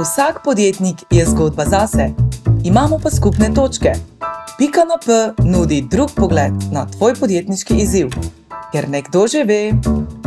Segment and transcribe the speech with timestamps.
[0.00, 2.10] Vsak podjetnik je zgodba zase,
[2.64, 3.92] imamo pa skupne točke.
[4.58, 5.12] Pika na P
[5.44, 8.08] nudi drug pogled na tvoj podjetniški izziv.
[8.72, 9.72] Ker nekdo že ve,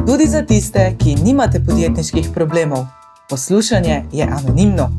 [0.07, 2.85] tudi za tiste, ki nimate podjetniških problemov,
[3.29, 4.89] poslušanje je anonimno.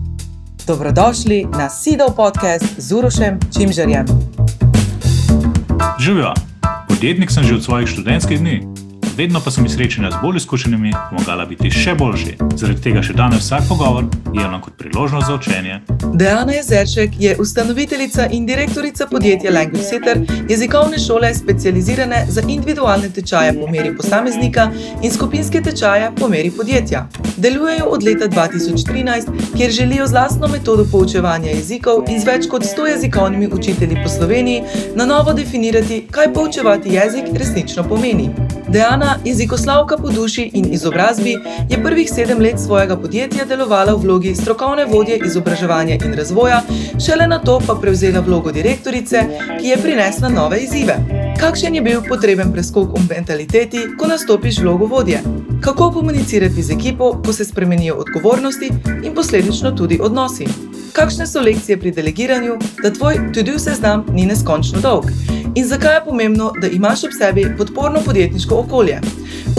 [0.67, 4.07] Dobrodošli na Sidov podcast z Urošem Čimžerjem.
[6.01, 6.35] Živijo,
[6.89, 8.74] podjetnik sem že od svojih študentskih dni
[9.17, 12.37] vedno pa so mi srečanja z bolj izkušenimi pomagala biti še boljši.
[12.57, 15.81] Zaradi tega še danes vsak pogovor jemljem kot priložnost za učenje.
[16.15, 23.55] Dejana Jezerček je ustanoviteljica in direktorica podjetja Language Center, jezikovne šole specializirane za individualne tečaje
[23.61, 24.71] po meri posameznika
[25.03, 27.07] in skupinske tečaje po meri podjetja.
[27.37, 32.63] Delujejo od leta 2013, kjer želijo z lastno metodo poučevanja jezikov in z več kot
[32.63, 34.63] 100 jezikovnimi učitelji po Sloveniji
[34.95, 38.31] na novo definirati, kaj poučevati jezik resnično pomeni.
[38.69, 41.37] Dejana, jezikoslavka po duši in izobrazbi,
[41.71, 46.63] je prvih sedem let svojega podjetja delovala v vlogi strokovne vodje izobraževanja in razvoja,
[47.07, 49.25] šele na to pa prevzela vlogo direktorice,
[49.61, 50.97] ki je prinesla nove izzive.
[51.41, 55.21] Kakšen je bil potreben preskok v mentaliteti, ko nastopiš vlogo vodje?
[55.61, 58.71] Kako komunicirati z ekipo, ko se spremenijo odgovornosti
[59.03, 60.47] in posledično tudi odnosi?
[60.95, 65.05] Kakšne so lekcije pri delegiranju, da tvoj tudi vse znam ni neskončno dolg?
[65.55, 69.01] in zakaj je pomembno, da imaš ob sebi podporno podjetniško okolje.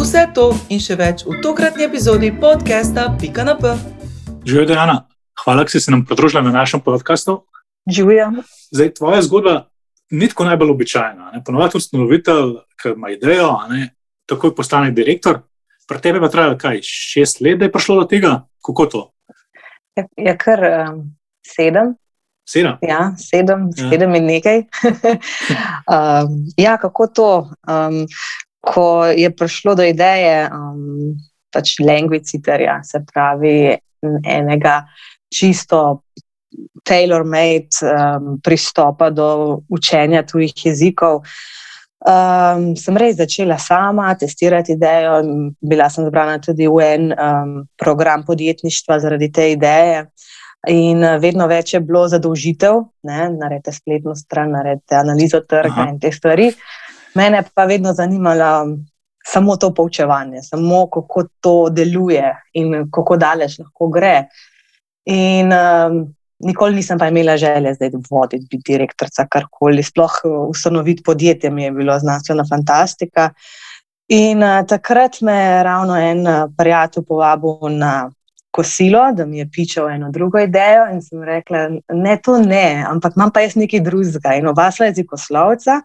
[0.01, 3.71] Vse to in še več v tokratni epizodi podcasta Pika na P.
[4.45, 4.97] Živijo, Dejana.
[5.43, 7.37] Hvala, da si se nam pridružila na našem podkastu.
[7.91, 8.31] Živijo.
[8.71, 9.55] Zdaj, tvoja zgodba
[10.11, 11.31] ni tako najbolj običajna.
[11.45, 13.89] Ponovadi ustanovitelj, ki ima idejo, ne,
[14.27, 15.39] takoj postane direktor.
[15.87, 18.41] Pri tebi pa traja kaj, šest let, da je prišlo do tega?
[18.65, 19.09] Kako to?
[19.95, 21.03] Je, je kar um,
[21.53, 21.95] sedem,
[22.45, 22.77] Sedem.
[22.85, 23.89] Ja, sedem, ja.
[23.89, 24.59] sedem in nekaj.
[25.95, 27.31] um, ja, kako to?
[27.65, 28.05] Um,
[28.65, 31.17] ko je prišlo do ideje, um,
[31.53, 33.73] pač language-citerja, se pravi,
[34.25, 34.83] enega
[35.33, 36.05] čisto
[36.85, 41.23] tailor-made um, pristopa do učenja tujih jezikov.
[42.05, 45.17] Um, sem res začela sama testirati idejo,
[45.61, 50.05] bila sem zbrana tudi v en um, program podjetništva zaradi te ideje.
[50.67, 55.89] In eh, vedno več je bilo zadolžitev, naredite spletno stran, naredite analizo trga Aha.
[55.91, 56.51] in te stvari.
[57.15, 58.77] Mene pa vedno zanimalo
[59.25, 64.27] samo to poučevanje, samo kako to deluje in kako daleč lahko gre.
[65.09, 66.01] In um,
[66.45, 69.83] nikoli nisem pa imela želje zdaj voditi, biti direktorica, karkoli.
[69.83, 73.29] Sploh eh, ustanoviti podjetje mi je bilo znanstvena fantastika.
[74.07, 78.11] In uh, takrat me je ravno en uh, prijatelj povabil na
[78.55, 80.87] kosilo, da mi je pičal eno drugo idejo.
[80.93, 84.37] In sem rekla, ne, to ne, ampak imam pa jaz nekaj drugega.
[84.39, 85.81] In oba sva jezikoslovca,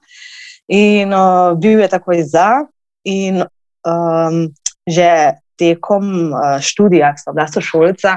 [0.71, 2.49] in uh, bil je takoj za.
[3.11, 4.43] In um,
[4.87, 5.11] že
[5.61, 6.33] tekom
[6.65, 8.17] študija, ki sem bila sošolca,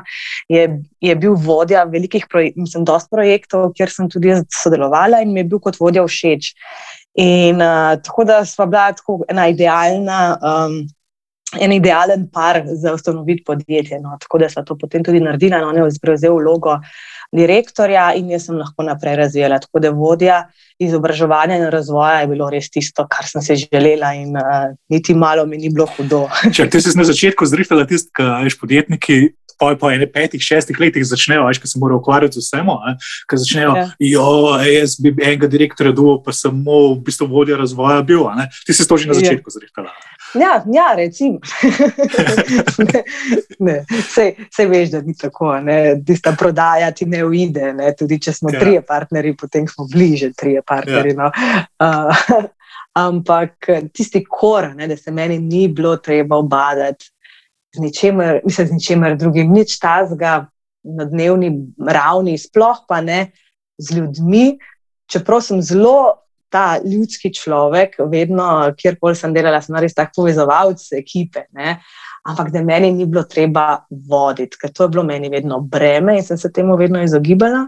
[0.51, 0.63] je,
[1.03, 5.49] je bil vodja velikih projektov, mislim, dosti projektov, kjer sem tudi sodelovala in mi je
[5.51, 6.53] bil kot vodja všeč.
[7.19, 10.21] In uh, tako da sva bila tako ena idealna.
[10.39, 10.83] Um,
[11.59, 13.99] en idealen par za ustanoviti podjetje.
[14.01, 14.17] No.
[14.21, 16.79] Tako da so to potem tudi naredili, no, on je prevzel vlogo
[17.33, 19.59] direktorja in jaz sem lahko naprej razvijala.
[19.59, 20.39] Tako da vodja
[20.79, 25.45] izobraževanja in razvoja je bilo res tisto, kar sem se želela, in uh, niti malo
[25.45, 26.27] mi ni bilo hudo.
[26.55, 29.23] Če ti si na začetku zrihtala tisti, ki veš podjetniki.
[29.61, 32.71] Po, po enem petih, šestih letih začnejo, veš, se morajo ukvarjati z vsem.
[33.29, 33.83] Ko začnejo, ja.
[34.01, 34.25] jo,
[34.65, 38.25] jaz bi enega direktorja dobil, pa samo v bistvu vodja razvoja bil.
[38.65, 39.21] Ti si to že na ja.
[39.21, 39.59] začetku ja.
[39.59, 39.93] zrihtala.
[40.33, 41.39] Ja, ja recimo.
[44.49, 45.53] Vse veš, da ni tako.
[46.05, 47.73] Tista prodaja ti ne uide.
[47.73, 47.93] Ne?
[47.97, 48.59] Tudi če smo ja.
[48.59, 51.15] trije partnerji, potem smo bliže trije partnerji.
[51.15, 51.23] Ja.
[51.23, 51.31] No?
[51.79, 52.45] Uh,
[53.05, 57.09] ampak tisti kor, ne, da se meni ni bilo treba obadati
[57.73, 60.45] z ničemer, mislim, z ničemer drugim, nič tazga
[60.83, 61.49] na dnevni
[61.87, 63.31] ravni, sploh pa ne
[63.77, 64.57] z ljudmi.
[65.09, 66.22] Čeprav sem zelo
[66.53, 68.45] ta ljudski človek, vedno,
[68.77, 71.47] kjerkoli sem delala, sem res tako povezovalec ekipe.
[71.57, 71.79] Ne?
[72.29, 76.23] Ampak da meni ni bilo treba voditi, ker to je bilo meni vedno breme in
[76.23, 77.65] sem se temu vedno izogibala.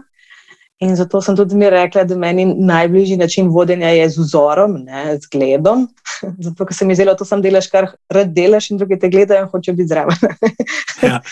[0.84, 5.16] In zato sem tudi mi rekla, da meni najbližji način vodenja je z vzorom, ne,
[5.16, 5.86] z gledom.
[6.44, 9.08] Zato, ker se mi zdelo, da to sem delaš, kar rad delaš, in drugi te
[9.08, 10.20] gledajo in hočejo biti zraven.
[11.08, 11.22] ja.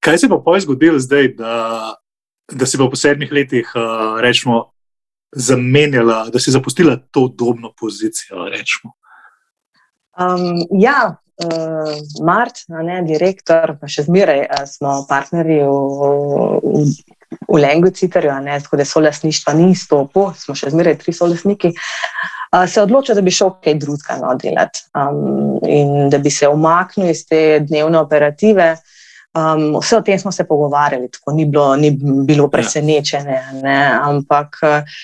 [0.00, 1.54] Kaj se pa poj zgodilo zdaj, da,
[2.52, 4.68] da si pa po sedmih letih, uh, rečemo,
[5.36, 8.48] zamenjala, da si zapustila to udobno pozicijo?
[10.18, 15.76] Um, ja, uh, Mart, ne, direktor, pa še zmeraj uh, smo partnerji v,
[16.64, 16.82] v,
[17.48, 18.32] v Lenguciterju,
[18.64, 21.74] tako da so lasništva ni stopo, smo še zmeraj tri solesniki.
[22.48, 26.48] Uh, se odločil, da bi šel kaj drugega no, delati um, in da bi se
[26.48, 28.72] umaknil iz te dnevne operative.
[29.36, 31.90] Um, vse o tem smo se pogovarjali, tako ni bilo, ni
[32.26, 33.40] bilo presenečenje.
[33.62, 33.78] Ne?
[34.02, 34.96] Ampak uh,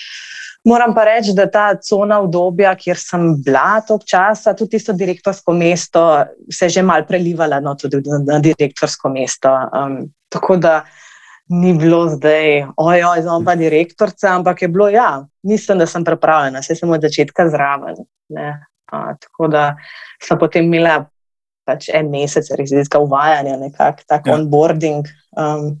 [0.65, 5.53] moram pa reči, da ta cona obdobja, kjer sem bila tok časa, tudi tisto direktorsko
[5.53, 6.03] mesto,
[6.51, 9.53] se je že mal prelivala no, tudi na direktorsko mesto.
[9.53, 9.99] Um,
[10.29, 10.83] tako da
[11.49, 16.59] ni bilo zdaj, ojoj, zdaj pa direktorica, ampak je bilo, ja, mislim, da sem pripravljena,
[16.59, 18.01] vse sem od začetka zraven.
[18.91, 19.75] A, tako da
[20.23, 21.05] sem potem imela
[21.65, 24.35] pač en mesec rezidentskega uvajanja, nekako tak ja.
[24.37, 25.07] onboarding.
[25.35, 25.73] Um,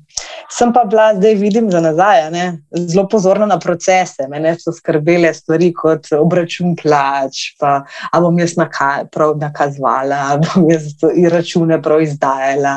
[0.51, 2.45] sem pa bila, zdaj vidim za nazaj, ne,
[2.89, 4.27] zelo pozorna na procese.
[4.29, 7.77] Mene so skrbele stvari kot obračun plač, pa
[8.19, 10.91] bom jaz naka, prav nakazovala, bom jaz
[11.31, 12.75] račune prav izdajala,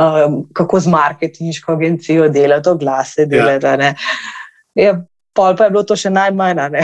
[0.00, 3.94] um, kako z marketinško agencijo delati, oglase delati.
[4.78, 5.00] Ja.
[5.34, 6.80] Pol pa je bilo to še najmanj.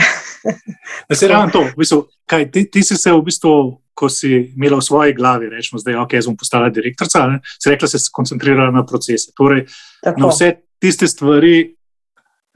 [1.09, 3.57] Da se ravno to, v bistvu, kaj, ti, ti si se v bistvu
[3.97, 7.97] ko si imela v svoji glavi, rečemo, da okay, je postala direktorica, si rekla, se
[7.97, 9.33] je koncentrirala na procese.
[9.33, 9.65] Torej,
[10.05, 11.73] na vse tiste stvari,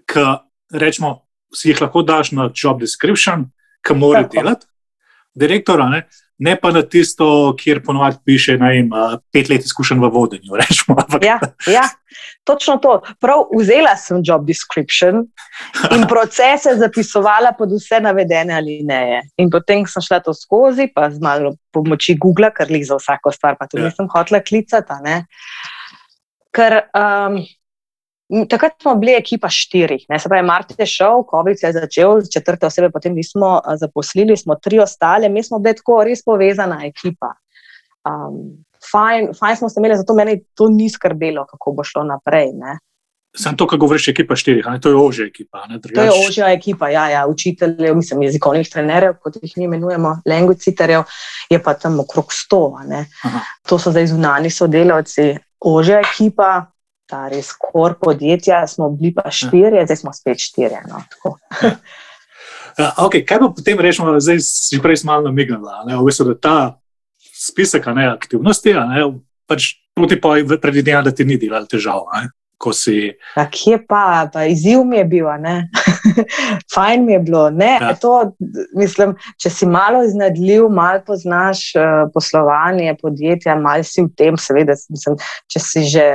[0.05, 0.25] ki
[0.77, 1.15] rečemo,
[1.55, 3.47] si jih lahko daš na job description,
[3.81, 4.69] ki mora delati,
[5.33, 6.03] direktora, ne?
[6.41, 7.25] Ne pa na tisto,
[7.57, 10.55] kjer ponovadi piše, da ima pet let izkušenj v vodenju.
[10.61, 11.37] Rečemo, ja,
[11.69, 11.83] ja,
[12.43, 12.95] točno to.
[13.21, 15.21] Prav vzela sem job description
[15.93, 19.21] in procese zapisovala pod vse navedene ali ne.
[19.37, 23.31] In potem sem šla to skozi, pa z malo pomoči Google, ker jih za vsako
[23.37, 23.93] stvar, pa tudi ja.
[23.93, 25.21] nisem hotela klicati.
[26.57, 27.37] Ker um,
[28.49, 30.19] Takrat smo bili ekipa štirih, ne?
[30.19, 34.79] se pravi, Martin je šel, Kovic je začel, četrte osebe potem nismo zaposlili, smo tri
[34.79, 37.33] ostale, mi smo bili tako res povezana ekipa.
[38.07, 42.53] Um, fajn, fajn smo se imeli, zato meni to ni skrbelo, kako bo šlo naprej.
[42.55, 42.77] Ne?
[43.37, 44.79] Sam to, kar govoriš, ekipa štirih, ne?
[44.79, 45.67] to je ožja ekipa.
[45.67, 45.81] Ne?
[45.83, 47.27] To je ožja ekipa, ja, ja.
[47.27, 51.03] učiteljev, mislim, jezikovnih trenerjev, kot jih mi imenujemo, languiciterjev,
[51.49, 52.63] je pa tam okrog sto.
[53.67, 56.71] To so zdaj zunani sodelavci, ožja ekipa
[57.11, 60.81] ta res kor podjetja, smo bili pa štirje, zdaj smo spet štirje.
[60.87, 61.03] No,
[62.79, 66.57] ja, okay, kaj pa potem rečemo, zdaj si prej malo namignila, v bistvu, da ta
[67.19, 69.07] spisek ne, aktivnosti, ne,
[69.49, 72.07] pač proti pa predvidevam, da ti ni delal težav.
[72.15, 72.31] Ne
[72.61, 73.11] ko si.
[73.51, 75.27] Kje pa, pa izziv mi je bil,
[76.75, 77.43] fajn mi je bilo.
[77.49, 77.93] Ne, ja.
[77.99, 78.13] to,
[78.77, 84.77] mislim, če si malo iznadljiv, malo poznaš uh, poslovanje podjetja, malo si v tem, seveda,
[84.93, 85.17] mislim,
[85.51, 86.07] če si že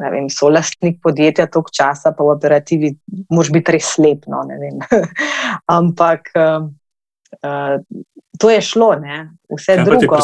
[0.00, 2.94] vem, solastnik podjetja toliko časa, pa v operativi,
[3.32, 4.28] moš biti res slep.
[4.30, 4.44] No,
[5.78, 6.32] Ampak.
[6.36, 6.70] Uh,
[7.40, 7.80] Uh,
[8.38, 9.30] to je šlo, ne?
[9.56, 10.16] vse ja, drugo.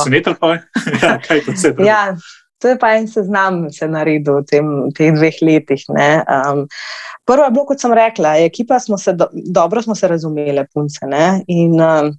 [1.02, 1.88] ja, kaj je to vse drugo?
[1.88, 2.16] Ja,
[2.58, 5.84] To je pa en seznam, se je naredil v tem, teh dveh letih.
[5.90, 6.64] Um,
[7.26, 11.06] prvo je bilo, kot sem rekla, ekipa smo se do, dobro smo se razumeli, punce.
[11.06, 11.42] Ne?
[11.46, 12.10] In um,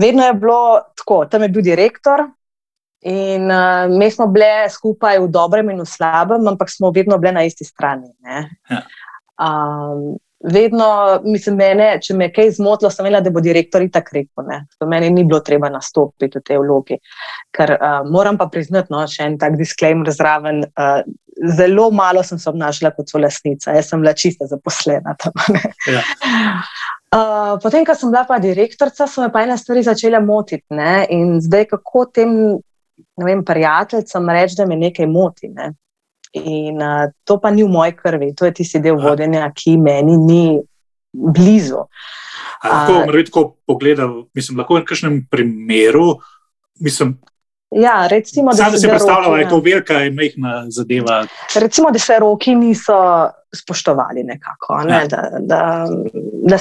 [0.00, 2.24] vedno je bilo tako, tam je bil direktor.
[3.04, 7.34] In uh, mi smo bili skupaj v dobrem in v slabem, ampak smo vedno bili
[7.36, 8.08] na isti strani.
[8.24, 8.80] Ja.
[9.36, 10.16] Um,
[10.52, 10.86] vedno,
[11.24, 14.48] mislim, mene, če me je kaj zmotilo, sem imela, da bo direktor tako rekel.
[14.90, 16.98] Meni ni bilo treba nastopiti v tej vlogi.
[17.54, 20.64] Ker uh, moram pa priznati, no, še en tak disclaimer zraven.
[20.76, 21.00] Uh,
[21.58, 25.34] zelo malo sem se obnašala kot so lasnica, jaz sem bila čista zaposlena tam.
[25.90, 26.02] Ja.
[27.14, 30.66] Uh, potem, ko sem bila pa direktorica, so me pa ene stvari začele motiti.
[30.74, 31.04] Ne?
[31.14, 32.32] In zdaj, kako tem
[33.46, 35.50] prijateljem reči, da me nekaj moti.
[35.54, 35.72] Ne?
[36.34, 40.16] In uh, to pa ni v moji krvi, to je tisti del vodenja, ki meni
[40.18, 40.44] ni
[41.12, 41.84] blizu.
[42.64, 46.18] Lahko uh, tako pogledam, mislim, lahko v nekakšnem primeru.
[46.82, 47.14] Mislim,
[47.74, 51.26] Ja, recimo, da se predstavlja, da je to velika in mehna zadeva.
[51.60, 54.94] Recimo, da se roki niso spoštovali, nekako, ne?
[54.94, 55.06] ja.
[55.06, 55.86] da, da,
[56.42, 56.56] da,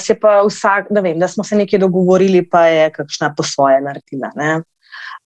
[0.48, 4.32] vsak, da, vem, da smo se nekaj dogovorili, pa je kakšna po svoje naredila.
[4.36, 4.62] Ne?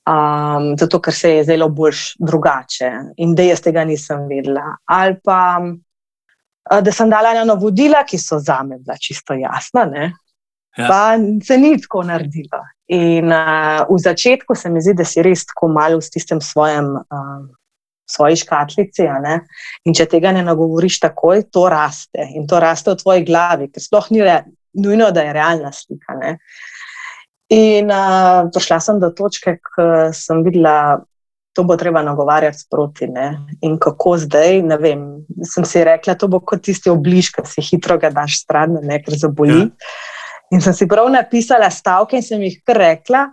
[0.08, 4.78] Um, zato ker se je zdelo bolj drugače in da jaz tega nisem vedela.
[4.86, 5.60] Ali pa
[6.82, 10.88] da sem dala ena navodila, ki so za me bila čisto jasna, ja.
[10.88, 12.64] pa se ni tako naredila.
[12.88, 16.96] In uh, v začetku se mi zdi, da si res tako malo v tistem svojem.
[17.12, 17.54] Um,
[18.08, 19.04] Svoji škatlici,
[19.84, 23.84] in če tega ne nagovoriš takoj, to raste in to raste v tvoji glavi, ker
[23.84, 24.38] sploh ni re,
[24.80, 26.16] nujno, da je realna slika.
[26.16, 26.38] Uh,
[27.54, 31.00] In uh, prišla sem do točke, ko sem videla,
[31.56, 33.08] da bo treba nagovarjati sproti.
[33.08, 33.28] Ne?
[33.64, 35.06] In kako zdaj, ne vem.
[35.48, 39.00] Sem si rekla, da bo kot tisti obliž, ki si hitro ga daš stran, ne
[39.04, 39.64] ker zaboli.
[39.64, 39.96] Ja.
[40.52, 43.26] In sem si prav napisala stavke in sem jih kar rekla.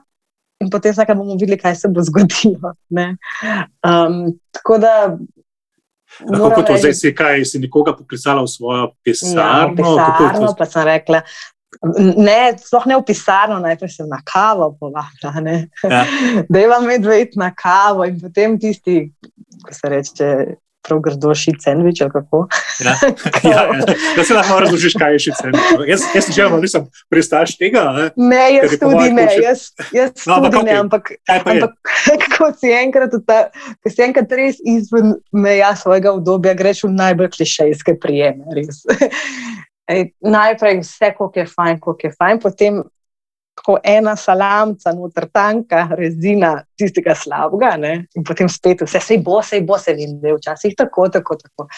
[0.63, 2.75] In potem sem bomo videli, kaj se bo zgodilo.
[2.95, 4.95] Um, tako da.
[6.15, 9.75] Kako to zdaj si, kaj si nekoga poklicala v svojo pisarno?
[9.99, 11.25] Ja, pisarno pa sem rekla,
[12.17, 15.07] Ne, sploh ne v pisarno, najprej sem na kavo povabila.
[15.83, 16.05] Ja.
[16.51, 19.09] Da imam medved na kavo in potem tisti,
[19.65, 20.29] ko se reče,
[20.85, 22.03] prav grdo šit sandvič.
[22.85, 22.95] Ja.
[23.45, 23.85] Ja, ja,
[24.17, 25.89] da se lahko razložiš, kaj je šit sandvič.
[25.89, 27.85] Jaz, jaz že malo nisem pristaš tega.
[27.95, 29.29] Ne, ne jaz tudi ne.
[29.43, 30.65] Jaz, jaz no, tudi okay.
[30.67, 30.75] ne.
[30.83, 31.95] Ampak, ampak
[32.35, 33.39] ko si enkrat, ta,
[33.79, 38.43] ko si enkrat res izven meja svojega obdobja, greš v najbolj klišejske prijeme.
[39.91, 42.83] Ej, najprej vse, kako je fajn, kako je fajn, potem
[43.55, 47.93] tako ena salamca, noter tanka, rezina tistega slabega, ne?
[48.17, 51.37] in potem spet vse, sej bo, sej bo, se vidi, da je včasih tako, tako,
[51.39, 51.69] tako.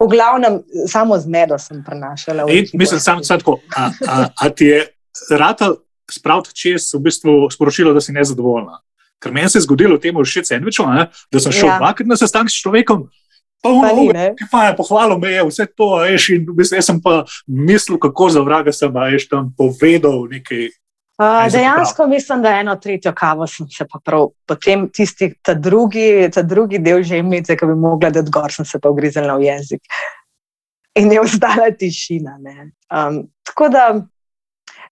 [0.00, 2.44] V glavnem, samo zmedo sem prenašala.
[2.52, 4.82] In, mislim, samo tako, a, a, a ti je
[5.30, 5.72] rata
[6.10, 8.80] spraviti čez v bistvu sporočilo, da si nezadovoljna.
[9.22, 10.84] Ker meni se je zgodilo temu še sandviču,
[11.32, 11.78] da sem šel ja.
[11.80, 13.06] dvakrat na sestanek s človekom.
[13.62, 14.12] Pa ono,
[14.50, 18.72] pa je pohvalil me, vse to, veš, in jaz sem pa mislil, kako za vraga
[18.72, 20.68] sem, veš, tam povedal nekaj
[21.16, 26.28] Uh, dejansko mislim, da eno tretjo kavo sem se pa prav, potem tisti, ta drugi,
[26.34, 29.46] ta drugi del že imeti, ki bi mogla dati gor, sem se pa ugriznila v
[29.46, 29.80] jezik.
[31.00, 32.36] In je ostala tišina.
[32.36, 33.86] Um, tako da,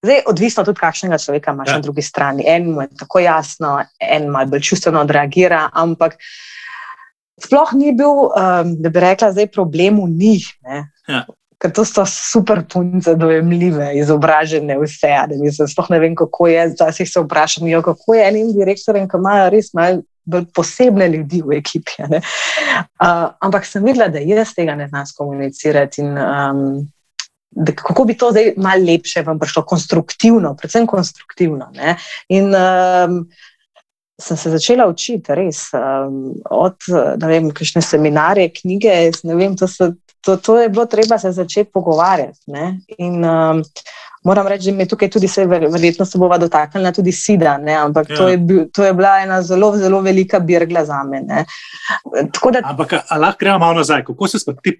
[0.00, 1.76] zdaj, odvisno tudi, kakšnega človeka imaš ja.
[1.76, 2.48] na drugi strani.
[2.48, 6.16] En mu je tako jasno, en malo bolj čustveno odreagira, ampak
[7.40, 10.50] sploh ni bil, um, da bi rekla, zdaj problem v njih.
[11.08, 11.24] Ja
[11.64, 15.14] ker to so super punce, dojemljive, izobražene, vse.
[15.40, 16.66] Mislim, sploh ne vem, kako je.
[16.74, 21.58] Včasih se vprašam, jo, kako je enim direktorjem, ki imajo res malo posebne ljudi v
[21.60, 22.04] ekipi.
[22.04, 26.04] Uh, ampak sem videla, da jaz tega ne znam komunicirati.
[26.04, 26.66] In, um,
[27.54, 31.68] Da, kako bi to zdaj malo lepše vam prišlo, konstruktivno, predvsem konstruktivno.
[31.70, 31.92] Ne?
[32.34, 33.20] In um,
[34.20, 36.76] sem se začela učiti, res, um, od
[37.54, 38.94] kakšne seminarje, knjige.
[39.24, 39.90] Vem, to, so,
[40.22, 42.38] to, to je bilo treba se začeti pogovarjati.
[42.98, 43.62] In, um,
[44.24, 47.74] moram reči, da mi tukaj tudi se verjetno se bova dotaknila tudi sida, ne?
[47.74, 48.16] ampak ja.
[48.16, 51.20] to, je bil, to je bila ena zelo, zelo velika birgla za me.
[51.22, 51.44] Da...
[52.64, 54.04] Ampak lahko gremo malo nazaj.
[54.04, 54.78] Kako si se ti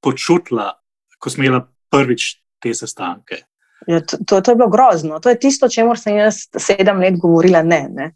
[0.00, 0.72] počutila,
[1.18, 3.42] ko si imela prvič te sestanke?
[3.86, 5.20] Ja, to, to, to je bilo grozno.
[5.22, 7.62] To je tisto, o čemer sem jaz sedem let govorila.
[7.62, 8.08] Ne, ne.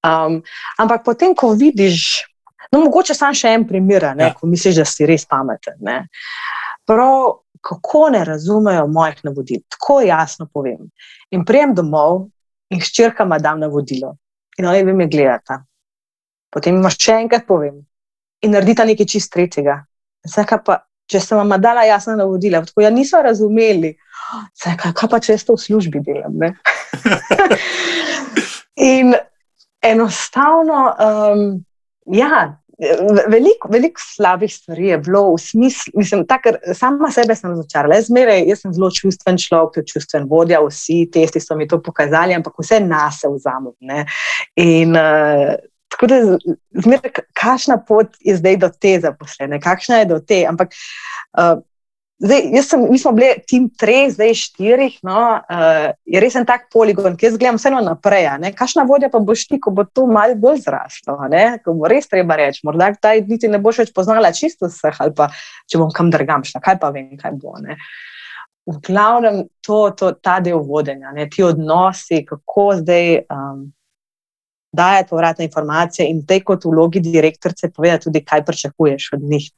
[0.00, 0.38] Um,
[0.80, 2.24] ampak potem, ko vidiš,
[2.74, 4.32] No, mogoče samo še en primer, ja.
[4.34, 5.78] ko misliš, da si res pameten.
[6.88, 10.88] Prav, kako ne razumejo mojih navodil, tako jasno povem.
[11.30, 12.26] In prijem domov
[12.74, 14.14] in ščirka ima dam navodilo.
[14.58, 15.60] In oni me gledata.
[16.52, 17.80] Potem imaš še enkrat povem
[18.44, 19.80] in naredita nekaj čist tretjega.
[20.66, 20.76] Pa,
[21.10, 23.94] če sem vam dala jasna navodila, tako ja niso razumeli,
[24.62, 26.42] kaj, kaj pa če jaz to v službi delam.
[28.94, 29.14] in
[29.84, 31.48] enostavno, um,
[32.12, 32.44] ja,
[33.30, 37.94] Veliko, veliko slabih stvari je bilo v smislu, mislim, da sama sebe sem razočarala.
[37.94, 38.08] Jaz,
[38.48, 42.80] jaz sem zelo čustven človek, čustven vodja, vsi testi so mi to pokazali, ampak vse
[42.82, 44.02] nas vzamem.
[44.58, 45.54] In uh,
[46.04, 46.56] tako da,
[46.86, 50.44] zmeraj, kakšna pot je zdaj do te zaposlene, kakšna je do te.
[50.48, 50.76] Ampak
[51.38, 51.62] uh,
[52.18, 56.68] Zdaj, sem, mi smo bili tim treh, zdaj štirih, no, uh, je res en tak
[56.72, 58.28] poligon, ki jaz gledam vseeno naprej.
[58.54, 61.18] Kakšna vodja pa boš ti, ko bo to malo bolj zraslo,
[61.64, 65.14] ko bo res treba reči, morda ta niti ne boš več poznala čisto vseh, ali
[65.18, 65.28] pa
[65.66, 67.58] če bom kam drgam šla, kaj pa vem, kaj bo.
[67.60, 67.76] Ne.
[68.70, 73.66] V glavnem, to, to, ta del vodenja, ne, ti odnosi, kako zdaj um,
[74.74, 79.50] dajati povratne informacije in te kot vlogi direktorice povedati tudi, kaj pričakuješ od njih.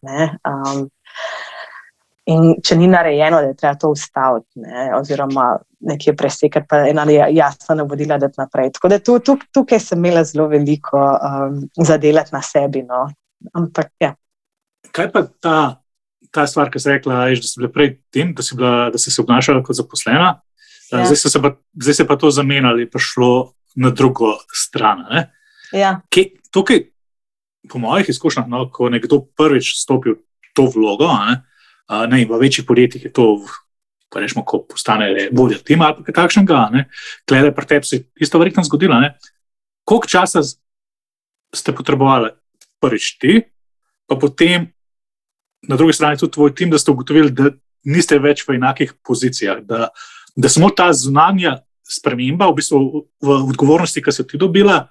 [2.26, 5.44] In če ni narejeno, da je treba to ustaviti, ne, oziroma
[5.86, 8.72] nekje presekati, pa ena jasna navodila, da je naprej.
[8.74, 12.82] Tako da tu, tu, tukaj sem imela zelo veliko um, zadelati na sebi.
[12.82, 13.04] No.
[13.54, 14.16] Ampak, ja.
[14.90, 15.56] Kaj pa ta,
[16.34, 18.98] ta stvar, ki si rekla, je, da si bila prej tem, da si, bila, da
[18.98, 20.32] si se obnašala kot zaposlena,
[20.90, 21.06] ja.
[21.06, 25.04] zdaj, se pa, zdaj se pa to zamenjali, pa šlo na drugo stran.
[25.72, 26.00] Ja.
[26.10, 26.82] Kje, tukaj,
[27.70, 31.10] po mojih izkušnjah, no, ko nekdo prvič stopi v to vlogo.
[31.10, 31.42] Ne,
[32.10, 33.26] ne, v večjih podjetjih je to,
[34.12, 36.62] pa rečemo, ko postane vodja tima ali kaj takšnega,
[37.28, 38.98] glede pri tebi se je isto verjetno zgodilo.
[39.84, 40.42] Koliko časa
[41.54, 42.30] ste potrebovali
[42.80, 43.42] prvič ti,
[44.06, 44.72] pa potem
[45.68, 47.50] na drugi strani tudi tvoj tim, da ste ugotovili, da
[47.84, 49.88] niste več v enakih pozicijah, da,
[50.36, 52.78] da samo ta zunanja sprememba v, bistvu
[53.22, 54.82] v odgovornosti, ki so ti dobila,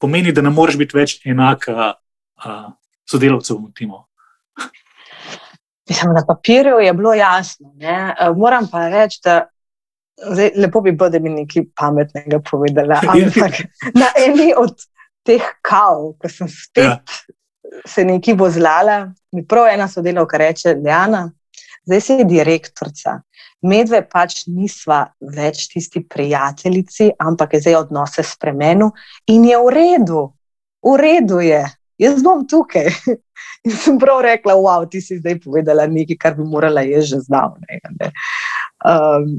[0.00, 1.94] pomeni, da ne moreš biti več enaka
[3.08, 4.02] sodelavcev v timu.
[5.88, 7.72] Mislim, na papirju je bilo jasno.
[7.76, 8.14] Ne?
[8.18, 9.46] Eh, moram pa reči, da
[10.30, 13.00] zdaj, lepo bi bilo, da bi nekaj pametnega povedala.
[13.12, 13.62] Ampak
[13.94, 14.74] na eni od
[15.26, 16.98] teh kav, ko sem spet ja.
[17.86, 21.30] se nekaj vozlala, mi prav ena sodelavka reče: Ljana,
[21.86, 23.20] zdaj si direktorica.
[23.62, 28.90] Medve pač nisva več tisti prijateljici, ampak je zdaj odnose spremenil
[29.30, 30.22] in je v redu,
[30.82, 31.62] v redu je,
[32.02, 32.90] jaz bom tukaj.
[33.62, 37.20] In sem prav rekla, wow, ti si zdaj povedala nekaj, kar bi morala jaz že
[37.22, 37.78] znati.
[38.82, 39.36] Um,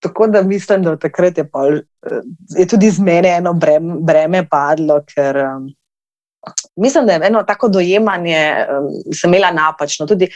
[0.00, 1.82] tako da mislim, da takrat je, pol,
[2.56, 5.66] je tudi z mene eno breme, breme padlo, ker um,
[6.80, 8.40] mislim, da je eno tako dojemanje,
[8.72, 10.08] um, sem imela napačno.
[10.08, 10.30] Tudi,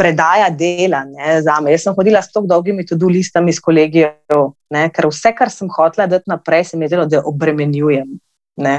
[0.00, 1.74] Predaja dela ne, za me.
[1.74, 4.46] Jaz sem hodila s tako dolgimi tudi listami s kolegijo,
[4.96, 8.08] ker vse, kar sem hotela dati naprej, se mi je zdelo, da obremenjujem.
[8.64, 8.78] Ne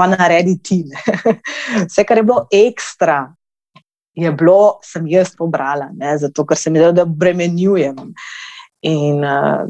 [0.00, 0.84] pa naredi ti.
[1.88, 3.18] Vse, kar je bilo ekstra,
[4.16, 6.16] je bilo, sem jaz pobrala, ne?
[6.18, 7.98] zato ker se mi zdi, da bremenjujem.
[8.88, 9.68] In uh,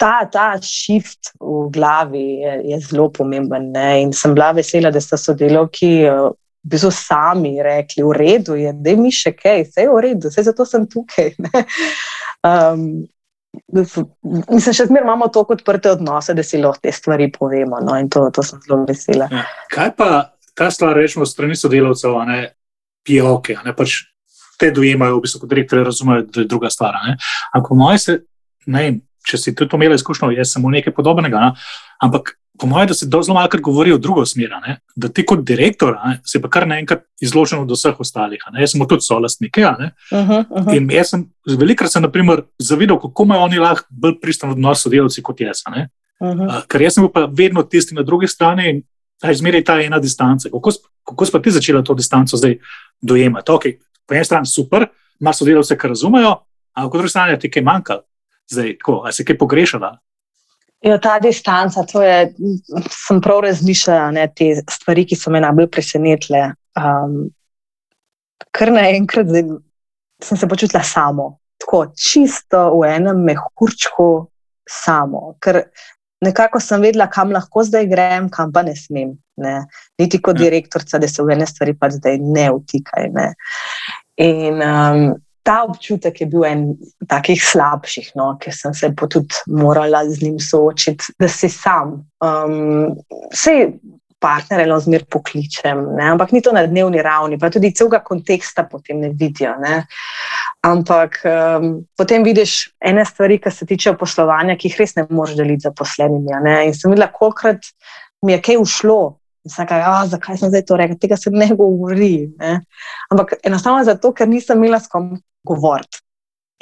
[0.00, 3.68] ta, ta shift v glavi je, je zelo pomemben.
[3.76, 3.88] Ne?
[4.06, 5.92] In sem bila vesela, da so sodelavki.
[6.62, 10.02] Uh, Bi so sami rekli, v redu je, da mi še kaj, vse je v
[10.04, 11.34] redu, vse zato sem tukaj.
[12.42, 13.04] Um,
[13.70, 14.06] Mislim,
[14.74, 17.78] še zmeraj imamo tako odprte odnose, da si lahko te stvari povemo.
[17.84, 19.28] No, in to, to sem zelo vesela.
[19.30, 19.44] Ja.
[19.70, 20.08] Kaj pa
[20.58, 22.40] ta stvar, rečemo, strani sodelavcev, ne
[23.06, 24.00] pijoke, ne pač
[24.58, 26.98] te dojemajo, v bistvu, kot direktori razumejo, da je druga stvar.
[27.52, 28.16] Ampak, moj se,
[28.66, 28.98] ne vem,
[29.30, 31.44] če si tudi imel izkušnjo, je samo nekaj podobnega.
[31.44, 31.52] Ne?
[32.02, 34.50] Ampak po mojem, da se zelo malo govori o drugo smer,
[34.96, 38.42] da ti kot direktor ne, si pa kar naenkrat izločen od vseh ostalih.
[38.52, 38.60] Ne.
[38.60, 39.56] Jaz sem tudi solastnik.
[39.56, 40.76] Uh -huh, uh -huh.
[40.76, 41.24] In jaz sem
[41.58, 42.04] velikrat sem
[42.58, 45.62] zavidal, kako imajo oni lahko bolj pristen odnos s sodelavci kot jaz.
[45.66, 45.74] Uh
[46.28, 46.46] -huh.
[46.46, 48.82] uh, ker jaz sem pa vedno tisti na drugi strani in
[49.30, 50.48] izmeri ta ena distanca.
[50.48, 50.70] Kako,
[51.04, 52.58] kako si pa ti začela to distanco zdaj
[53.00, 53.52] dojemati?
[53.52, 54.86] Okay, po eni strani super,
[55.20, 56.36] imaš sodelavce, ki razumejo,
[56.72, 57.98] ampak po drugi strani ti kaj manjka.
[58.50, 59.98] Zdaj, ko, ali si kaj pogrešala?
[60.82, 62.32] Jo, ja, ta distanca, to je,
[62.90, 66.40] sem prav razmišljala, ne, te stvari, ki so me najbolj presenetile.
[66.78, 67.28] Um,
[68.50, 69.30] kar naenkrat
[70.22, 74.08] sem se počutila samo, tako čisto v enem mehurčku,
[74.68, 75.34] samo.
[75.42, 75.62] Ker
[76.24, 79.14] nekako sem vedela, kam lahko zdaj grem, kam pa ne smem.
[79.42, 79.62] Ne.
[79.98, 80.46] Niti kot ja.
[80.46, 83.08] direktorica, da se v ene stvari pa zdaj ne vtikaj.
[83.14, 83.28] Ne.
[84.22, 85.06] In um,
[85.42, 86.66] ta občutek je bil en
[87.10, 91.98] takih slabših, no, ker sem se tudi morala z njim soočiti, da si sam.
[92.22, 92.94] Um,
[93.34, 93.72] vse
[94.22, 98.64] partnerje lahko zmer pokličem, ne, ampak ni to na dnevni ravni, pa tudi celega konteksta
[98.70, 99.56] potem ne vidijo.
[99.58, 99.82] Ne.
[100.62, 105.34] Ampak um, potem vidiš ene stvari, ki se tiče poslovanja, ki jih res ne moreš
[105.40, 106.38] deliti z zaposlenimi.
[106.68, 107.72] In sem videla, kolikrat
[108.22, 109.00] mi je kaj ušlo,
[109.44, 110.98] Zakaj, a, zakaj sem zdaj to rekel?
[111.02, 112.30] Tega se ne govori.
[112.38, 112.60] Ne?
[113.10, 116.02] Ampak enostavno zato, ker nisem imela s kom govoriti.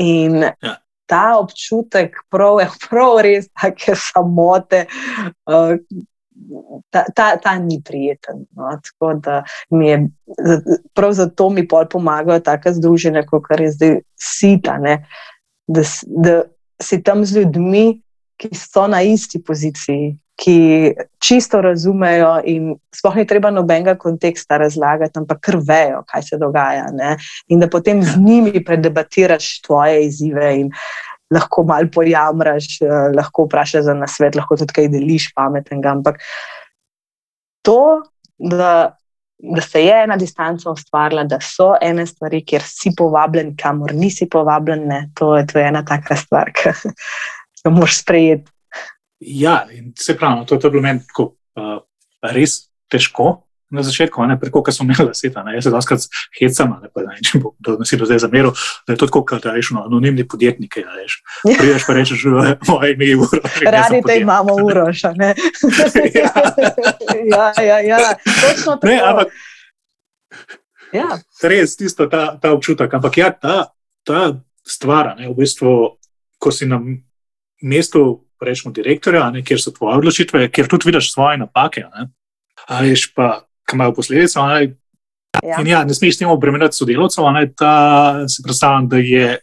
[0.01, 0.77] In ja.
[1.11, 4.87] ta občutek, prav je prav res, take samote.
[5.49, 5.77] Uh,
[6.91, 8.47] Ta, ta, ta ni prijeten.
[8.57, 8.71] No?
[8.81, 9.43] Tako da
[9.77, 9.99] mi je,
[10.97, 15.85] prav zato mi pol pomagajo tako združenje, kot je zdaj sita, da,
[16.25, 16.39] da
[16.83, 18.01] si tam z ljudmi,
[18.41, 25.19] ki so na isti poziciji, ki čisto razumejo, in sploh ni treba nobenega konteksta razlagati,
[25.21, 26.87] ampak kar vejo, kaj se dogaja.
[26.97, 27.17] Ne?
[27.53, 30.71] In da potem z njimi predebatiraš tvoje izzive in
[31.31, 35.93] lahko malo pojamraš, eh, lahko vprašaš za nasvet, lahko tudi kaj deliš pametnega.
[35.99, 36.25] Ampak
[37.63, 38.01] to,
[38.39, 38.97] da.
[39.41, 44.27] Da se je ena distanca ustvarila, da so ene stvari, kjer si povabljen, kamor nisi
[44.29, 46.69] povabljen, ne, to, je, to je ena taka stvar, ki
[47.65, 48.53] jo moraš sprejeti.
[49.21, 51.81] Ja, in se pravi, to, to je bilo meni tako, uh,
[52.33, 55.45] res težko na začetku, ne preko, ker sem imel sveta.
[55.55, 56.07] Jaz se doskrat
[56.41, 58.51] hecam, ne pa če bo to nasilno zdaj zameril,
[58.87, 60.83] da je to tako, kot rečeš, no, anonimni podjetniki.
[61.61, 62.25] Priješ pa rečeš,
[62.67, 63.43] moje ime je uro.
[63.71, 65.31] Radi te imamo uro, še ne.
[67.35, 68.91] ja, ja, ja, točno to.
[68.91, 69.37] Ne, ampak,
[70.97, 71.21] ja.
[71.47, 72.91] Res, tisto, ta, ta občutek.
[72.99, 73.71] Ampak ja, ta,
[74.03, 74.25] ta
[74.67, 75.77] stvar, ne, v bistvu,
[76.43, 76.83] ko si na
[77.63, 81.85] mestu rečemo, direktorja, ne, kjer so tvoje odločitve, kjer tudi vidiš svoje napake.
[82.81, 84.41] Veš pa, kaj imajo posledice.
[84.41, 84.61] Ne,
[85.45, 85.63] ja.
[85.67, 87.73] Ja, ne smeš s tem obremeniti sodelavcev, da
[88.29, 89.39] si predstavljam, da je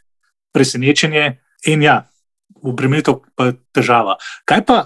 [0.53, 2.01] presenečenje in ja,
[2.63, 4.17] obremenitev pa težava.
[4.45, 4.79] Kaj pa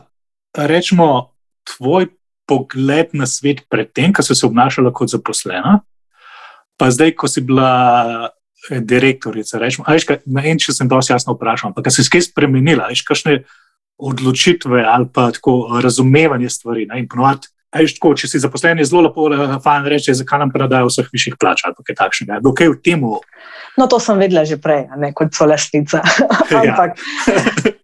[0.57, 1.31] rečemo,
[1.75, 2.11] tvoj
[2.49, 5.79] pogled na svet predtem, ko si se obnašala kot zaposlena,
[6.77, 8.29] pa zdaj, ko si bila.
[8.61, 12.27] Direktorica, rečemo, ajš, kaj, ne vem, če sem dosti jasno vprašal, ampak se je kaj
[12.27, 13.31] spremenila, ajš, kakšne
[14.01, 16.85] odločitve ali pa tako razumevanje stvari.
[16.89, 20.89] Ne, ponovati, tako, če si zaposlen, je zelo lepo, da fajn reče, zakaj nam predajo
[20.89, 22.39] vseh višjih plač ali kaj takšnega.
[22.41, 23.05] Je kaj v tem?
[23.77, 26.97] No, to sem vedela že prej, ne kot so ampak,
[27.37, 27.75] ja.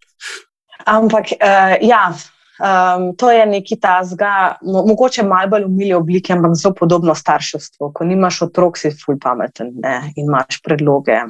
[0.85, 2.09] ampak uh, ja.
[2.57, 7.91] Um, to je neki tazga, mo mogoče malo bolj umilje oblike, ampak zelo podobno starševstvu.
[7.93, 10.11] Ko nimaš otrok, si ful pameten ne?
[10.17, 11.21] in imaš predloge.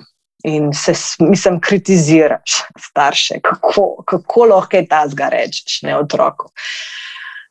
[0.45, 6.51] In se, mislim, kritiziraš starše, kako, kako lahko je ta zga rečeš, ne otroku.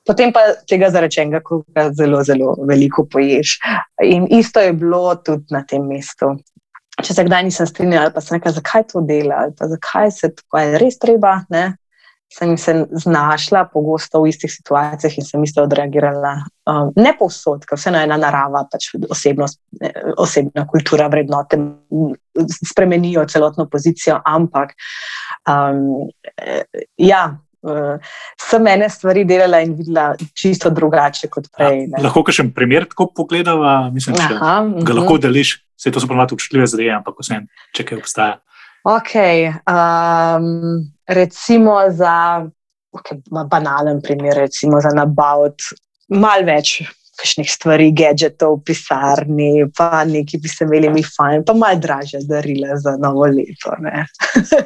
[0.06, 3.56] Potem pa tega zarečenega, ko ga zelo, zelo veliko poješ.
[4.06, 6.36] In isto je bilo tudi na tem mestu.
[7.02, 10.30] Če se kdaj nisem strinjala, pa sem rekla, zakaj to dela, ali pa zakaj se
[10.32, 11.40] tako je res treba.
[11.50, 11.64] Ne?
[12.38, 16.34] Sem se znašla pogosto v istih situacijah in sem isto odreagirala.
[16.68, 19.60] Um, ne povsod, ker vseeno ena narava, pač osebnost,
[20.20, 21.58] osebna kultura, vrednote
[22.60, 24.76] spremenijo celotno pozicijo, ampak
[25.48, 26.06] um,
[27.00, 27.24] ja.
[27.66, 27.96] Uh,
[28.38, 31.88] sem mene stvari delala in videla čisto drugače kot prej.
[31.88, 34.94] Ja, lahko še en primer tako pogledava, mislim, da ga -huh.
[34.94, 35.56] lahko deliš.
[35.74, 38.36] Vse to so ponovadi občutljive zadeve, ampak vseeno, če kaj obstaja.
[38.86, 39.14] Ok,
[39.66, 42.46] um, recimo za
[42.92, 43.18] okay,
[43.50, 45.74] banalen primer, recimo za nabaviti
[46.08, 46.84] malo več.
[47.16, 52.76] Kakšnih stvari, gadgetov, pisarni, pa neki bi se imeli mi fajn, pa malo dražje darila
[52.76, 53.72] za novo leto.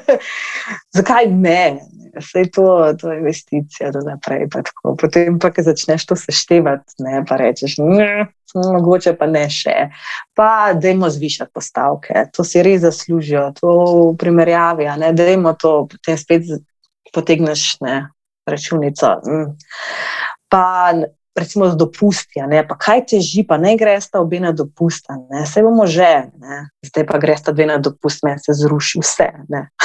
[0.99, 1.79] Zakaj ne?
[2.19, 2.67] Vse to,
[2.99, 4.49] to je investicija, da naprej.
[4.51, 4.65] Pa
[4.99, 9.77] Potem pa, ki začneš to seštevati, ne, pa rečeš, ne, mogoče pa ne še.
[10.37, 13.77] Pa, dajmo zvišati postavke, to si res zaslužijo, to
[14.13, 16.51] v primerjavi, ne, dajmo to, potem spet
[17.15, 18.03] potegneš ne,
[18.49, 19.17] računico.
[19.27, 19.57] Mm.
[20.51, 20.67] Pa,
[21.37, 25.63] recimo, z dopusti, ne, pa kaj teži, pa ne greš ta obe na dopust, vse
[25.65, 26.63] bomo že, ne.
[26.87, 29.29] zdaj pa greš ta dve na dopust, meni se zruši vse.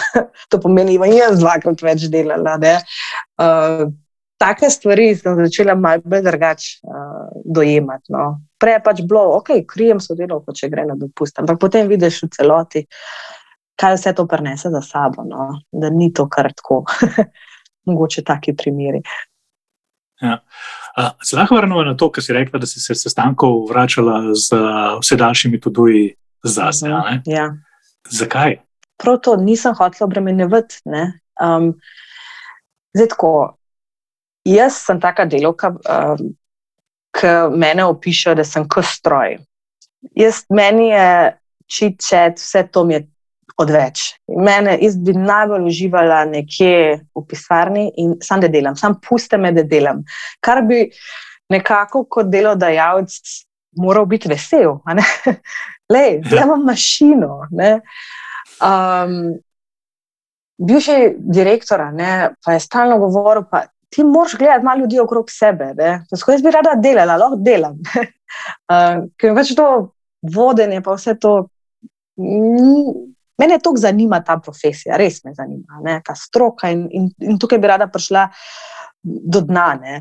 [0.50, 2.58] to pomeni, da jaz dvakrat več delala.
[3.38, 3.86] Uh,
[4.42, 8.12] take stvari sem začela bolj drugače uh, dojemati.
[8.16, 8.26] No.
[8.66, 12.30] Prej je pač bilo, ok, krijem sodelovko, če gre na dopust, ampak potem vidiš v
[12.34, 12.82] celoti,
[13.78, 15.52] kaj vse to prenese za sabo, no.
[15.70, 16.82] da ni to kar tako.
[17.86, 19.04] Mogoče taki primeri.
[20.24, 20.40] Ja.
[21.22, 24.58] Se lahko vrnemo na to, kar si rekla, da si se sestankov vračala z
[25.04, 26.08] vse daljšimi tudi
[26.42, 27.22] za zdaj.
[27.30, 27.52] Ja.
[28.10, 28.58] Zakaj?
[28.98, 30.82] Prav to nisem hotela obremenjevati.
[31.38, 31.76] Um,
[32.98, 33.32] zdaj, tako,
[34.50, 36.34] jaz sem taka delovka, um,
[37.16, 39.38] ki me opiše, da sem kot stroj.
[40.16, 41.10] Jaz, meni je
[41.72, 43.06] čit-čet, vse to mi je
[43.58, 44.02] odveč.
[44.28, 49.52] Mene, jaz bi najbolj uživala nekje v pisarni in sam da delam, sam puste me,
[49.56, 50.04] da delam.
[50.44, 50.86] Kar bi
[51.50, 53.16] nekako kot delodajalec
[53.80, 54.80] moral biti vesel.
[55.94, 56.44] Le, ja.
[56.44, 57.46] imam mašino.
[58.66, 59.18] Um,
[60.58, 61.84] bivši direktor
[62.46, 65.74] pa je stalno govoril, pa ti moraš gledati malo ljudi okrog sebe.
[66.10, 67.78] Tako jaz bi rada delala, lahko delam.
[67.80, 69.68] uh, ker več to
[70.36, 71.36] vodenje, pa vse to.
[73.36, 77.60] Mene to zanima, ta profesija, res me zanima, ne, ta stroka in, in, in tukaj
[77.60, 78.30] bi rada prišla
[79.04, 79.66] do dna.
[79.82, 79.98] Ne.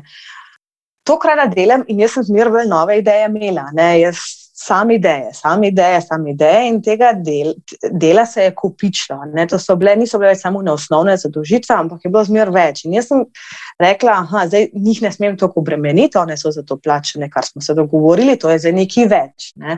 [1.07, 3.67] To, kar rada delam, in jaz sem zmeraj bolj nove ideje imela.
[3.75, 4.21] Ne, jaz
[4.67, 7.53] sam ideje, sam ideje, sam ideje in tega del,
[7.91, 9.19] dela se je kupičilo.
[9.49, 12.81] To so bile, niso bile samo na osnovne zadolžitve, ampak je bilo zmeraj več.
[12.85, 13.21] In jaz sem
[13.81, 14.15] rekla,
[14.51, 18.39] da njih ne smem toliko obremeniti, one so za to plačene, kar smo se dogovorili,
[18.41, 19.51] to je za nekaj več.
[19.61, 19.77] Ne.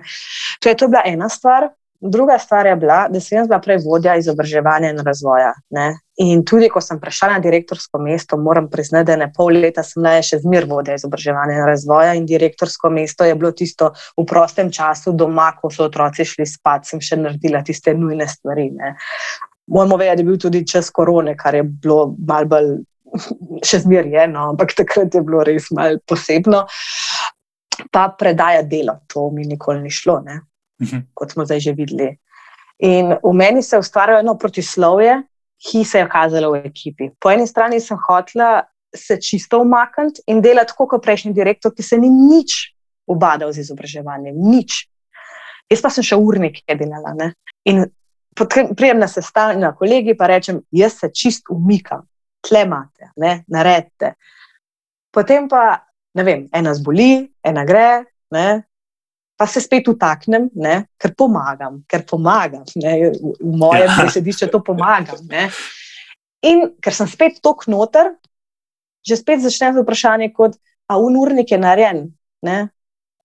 [0.64, 1.70] To je to bila ena stvar.
[2.02, 5.52] Druga stvar je bila, da sem jaz bila prej vodja izobraževanja in razvoja.
[5.74, 5.90] Ne?
[6.18, 10.02] In tudi, ko sem prišla na direktorsko mesto, moram priznati, da ne pol leta sem
[10.02, 12.16] bila še zmer vodja izobraževanja in razvoja.
[12.18, 16.90] In direktorsko mesto je bilo tisto v prostem času doma, ko so otroci šli spat,
[16.90, 18.72] sem še naredila tiste nujne stvari.
[18.74, 18.96] Ne?
[19.70, 22.74] Moramo vedeti, da je bil tudi čas korone, kar je bilo malce bolj,
[23.70, 24.50] še zmer je, no?
[24.56, 26.66] ampak takrat je bilo res malce posebno.
[27.94, 30.22] Pa predaja delo, to mi nikoli ni šlo.
[30.26, 30.42] Ne?
[30.80, 31.02] -hmm.
[31.14, 32.18] kot smo zdaj že videli.
[32.80, 35.24] In v meni se je ustvarjalo eno protislovje,
[35.58, 37.10] ki se je kazalo v ekipi.
[37.20, 38.64] Po eni strani sem hotela
[38.96, 42.74] se čisto umakniti in delati tako kot prejšnji direktor, ki se ni nič
[43.08, 44.86] ubadal z izobraževanjem, nič.
[45.72, 47.14] Jaz pa sem še urnik delala.
[47.18, 47.32] Ne?
[47.68, 47.86] In
[48.38, 52.06] prijem na sestanek, na kolegi, pa rečem, jaz se čist umikam,
[52.46, 53.12] tle imate,
[53.48, 54.14] naredite.
[55.12, 55.82] Potem pa,
[56.16, 58.48] ne vem, ena zboli, ena gre, ne?
[59.38, 63.98] Pa se spet utaknem, ne, ker pomagam, ker pomagam, ne, v mojem ja.
[64.02, 65.22] besedišču to pomagam.
[65.30, 65.48] Ne.
[66.48, 68.16] In ker sem spet tok noter,
[69.06, 70.58] že spet začnem z vprašanjem, kot
[70.90, 72.02] a unurnik je narejen.
[72.46, 72.58] Ne.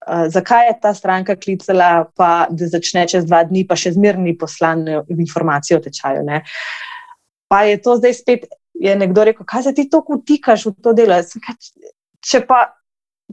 [0.02, 4.34] Uh, zakaj je ta stranka klicala, pa da začne čez dva dni, pa še zmerni
[4.38, 6.26] poslan informacijo o tečaju.
[6.26, 6.42] Ne.
[7.48, 10.92] Pa je to zdaj spet, je nekdo rekel, kaj se ti tako utikaš v to
[10.96, 11.20] delo.
[12.22, 12.66] Če pa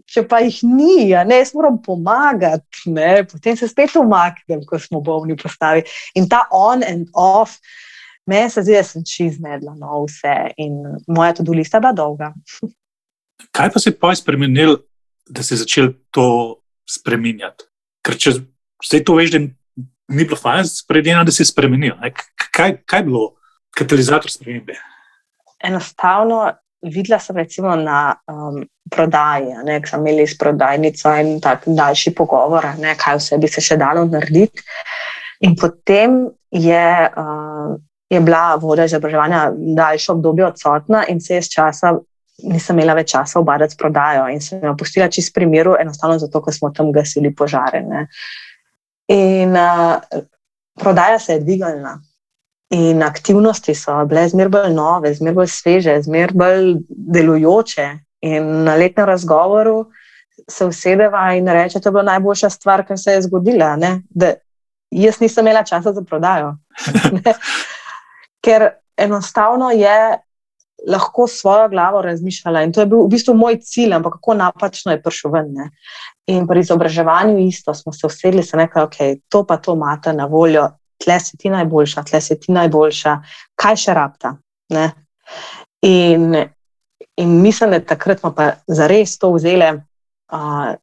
[0.10, 5.02] če pa jih ni, ne, jaz moram pomagati, ne, potem se spet umaknem, ko smo
[5.06, 5.86] bolni postavi.
[6.20, 7.58] In ta on and off,
[8.30, 10.36] meni se zdi, da sem čizmedla, no, vse.
[10.62, 12.34] In moja tudi lista je dolga.
[13.56, 14.78] Kaj pa se je pa spremenil,
[15.30, 17.66] da je začel to spremenjati?
[18.06, 18.36] Ker če
[18.86, 19.42] zdaj to veš, da
[20.10, 21.96] ni bilo fajn, spredjeno, da je spremenil.
[22.52, 23.24] Kaj, kaj je bilo
[23.78, 24.76] katalizator spremembe?
[25.64, 26.44] Enostavno,
[26.82, 32.66] videla sem recimo na um, prodaji, ki smo imeli s prodajnico in tako daljši pogovor,
[32.80, 34.66] ne, kaj vse bi se še dalo narediti.
[35.48, 36.90] In potem je.
[37.16, 37.78] Uh,
[38.10, 41.94] je bila voda izobraževanja daljše obdobje odsotna in se je s časa,
[42.44, 46.42] nisem imela več časa obadati s prodajo in sem jo opustila čist primeru, enostavno zato,
[46.42, 47.84] ker smo tam gasili požare.
[47.86, 48.08] Ne.
[49.14, 50.24] In uh,
[50.80, 52.00] prodaja se je dvignila.
[52.70, 57.88] In aktivnosti so bile zmeraj bolj nove, zmeraj bolj sveže, zmeraj bolj delujoče.
[58.30, 59.88] In na letnem razgovoru
[60.50, 63.78] se usedeva in reče, da je bila najboljša stvar, kar se je zgodila.
[64.92, 66.56] Jaz nisem imela časa za prodajo.
[68.46, 70.18] ker enostavno je
[70.88, 72.64] lahko svojo glavo razmišljala.
[72.64, 75.52] In to je bil v bistvu moj cilj, ampak kako napačno je prišel ven.
[75.54, 75.70] Ne?
[76.28, 78.96] In pri izobraževanju isto smo se usedli in rekli, ok,
[79.30, 80.70] to pa to imate na voljo,
[81.00, 83.16] tle si ti najboljša, tle si ti najboljša,
[83.60, 84.34] kaj še rabta.
[85.86, 86.36] In,
[87.18, 89.72] in mislim, da takrat smo pa zares to vzeli,
[90.34, 90.74] uh,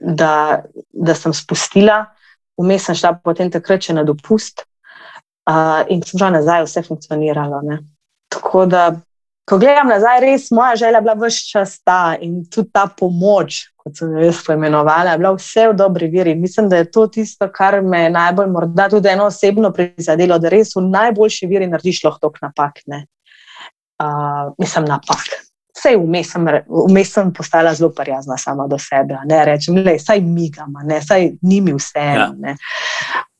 [0.00, 2.04] da, da sem spustila,
[2.60, 4.66] vmes sem šla potem takrat še na dopust
[5.92, 7.60] in sem že nazaj, vse funkcioniralo.
[7.68, 7.78] Ne.
[8.32, 8.84] Tako da,
[9.48, 13.98] ko gledam nazaj, res moja želja bila vse čas ta in tudi ta pomoč, kot
[13.98, 16.34] sem jo jaz poimenovala, bila vse v dobri veri.
[16.34, 20.52] Mislim, da je to tisto, kar me je najbolj, morda tudi eno osebno prizadelo, da
[20.52, 22.80] res v najboljši veri narediš lahko napak.
[22.88, 25.28] Uh, mislim, napak.
[25.74, 29.18] Vse vmes sem, vmes sem postala zelo prijazna sama do sebe.
[29.28, 32.08] Ne rečem, le, saj migam, ne, saj ni mi vse.
[32.14, 32.30] Ja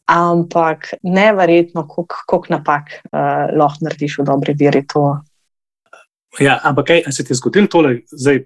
[0.06, 4.84] ampak neverjetno, koliko napak uh, lahko narediš v dobri veri.
[4.92, 5.04] To.
[6.40, 8.44] Ja, ampak kaj se ti je zgodilo tole, zdaj,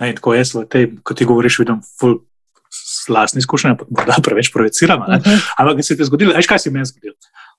[0.00, 2.20] ne, tako jaz, tej, ko ti govoriš, vidim, ful.
[3.08, 5.04] Vlastne izkušnje, morda preveč projiciramo.
[5.08, 5.22] Uh mhm.
[5.24, 5.52] -huh.
[5.56, 7.14] Ampak, se ti je zgodilo, veš, kaj se je zgodilo?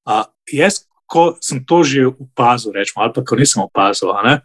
[0.05, 4.10] Uh, jaz, ko sem to že opazil, rečemo, ali pa ko nisem opazil.
[4.10, 4.38] Uh,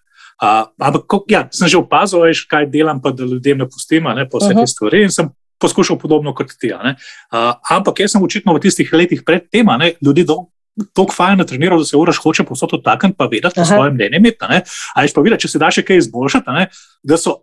[0.80, 4.28] ampak, ko, ja, sem že opazil, veš, kaj delam, pa da ljudem ne pustim, ne
[4.28, 4.54] pa vse uh -huh.
[4.54, 4.66] te mhm.
[4.66, 5.02] stvari.
[5.02, 5.28] In sem
[5.60, 6.72] poskušal podobno kot ti.
[6.72, 9.66] Uh, ampak jaz sem očitno v tistih letih pred tem,
[10.00, 10.53] ljudi do.
[10.92, 14.16] Tako fajn je trenirati, da se uraš hoče posod odtakniti, pa vedeti, da svoje mnenje
[14.16, 14.46] imeti.
[14.94, 16.50] Ali pa videti, če se da še kaj izboljšati.
[16.50, 16.66] Ne?
[17.06, 17.36] Da so,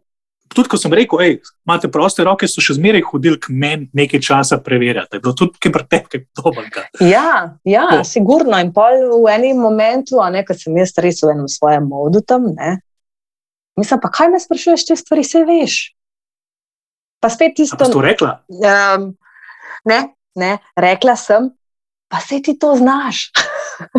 [0.51, 4.23] tudi ko sem rekel, hej, imate proste roke, so še zmeraj hodili k meni nekaj
[4.25, 5.21] časa preverjati.
[5.21, 6.85] Je tudi kaj pretepke dobrega.
[6.99, 8.03] Ja, ja oh.
[8.07, 8.59] sigurno.
[8.59, 12.23] In pol v enem momentu, a ne, ko sem jaz res v enem svojem modu
[12.25, 12.79] tam, ne,
[13.79, 15.79] mislim, pa kaj me sprašuješ, če stvari se veš.
[17.21, 17.77] Pa spet tisto.
[17.79, 18.31] Kaj si to rekla?
[18.49, 19.11] Um,
[19.87, 19.99] ne,
[20.35, 21.51] ne, rekla sem,
[22.11, 23.31] pa se ti to znaš.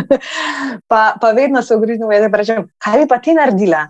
[0.91, 3.87] pa, pa vedno se ugriznem, da rečem, kaj bi pa ti naredila.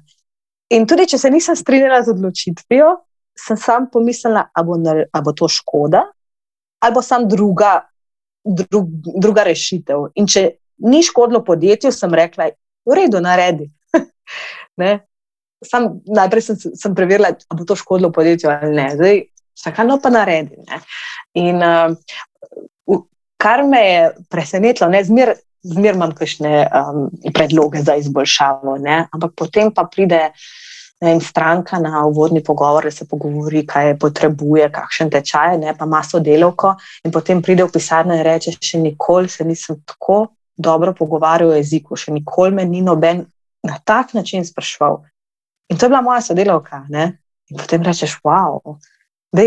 [0.72, 2.92] In tudi, če se nisem strinjala z odločitvijo,
[3.36, 4.78] sem sam pomislila, ali bo,
[5.26, 6.04] bo to škoda,
[6.80, 7.80] ali bo sam druga,
[8.44, 10.12] drug, druga rešitev.
[10.14, 10.46] In če
[10.86, 12.52] ni škodilo podjetju, sem rekla,
[12.86, 13.68] v redu, naredi.
[15.66, 18.88] sam, najprej sem, sem preverila, ali bo to škodilo podjetju ali ne.
[18.96, 19.22] Zdaj,
[19.58, 20.62] vsakaj no pa naredi.
[20.70, 20.80] Ne?
[21.42, 23.02] In uh,
[23.42, 25.34] kar me je presenetilo, ne zmer.
[25.62, 29.04] Imam kakšne um, predloge za izboljšavo, ne?
[29.14, 30.32] ampak potem pa pride
[30.98, 35.74] vem, stranka na uvodni pogovor, da se pogovori, kaj potrebuje, kakšen tečaj, ne?
[35.78, 36.72] pa ima sodelovko,
[37.06, 41.60] in potem pride v pisarno in reče: Še nikoli se nisem tako dobro pogovarjal o
[41.60, 43.22] jeziku, še nikoli me ni noben
[43.62, 44.98] na tak način sprašval.
[45.70, 46.84] In to je bila moja sodelovka.
[46.90, 47.12] Ne?
[47.50, 48.58] In potem rečeš, wow,
[49.32, 49.46] da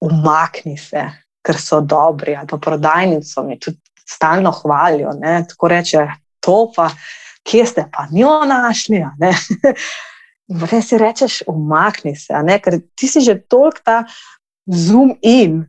[0.00, 1.08] umakni se,
[1.44, 3.78] ker so dobri, ali pa prodajnico mi tudi
[4.08, 5.12] stalno hvalijo.
[5.20, 5.44] Ne?
[5.48, 6.06] Tako reče,
[6.40, 6.88] to pa,
[7.44, 9.04] kje ste pa njo našli.
[10.48, 14.02] In potem si rečeš, umakni se, ker ti si že toliko ta
[14.66, 15.62] zoom in.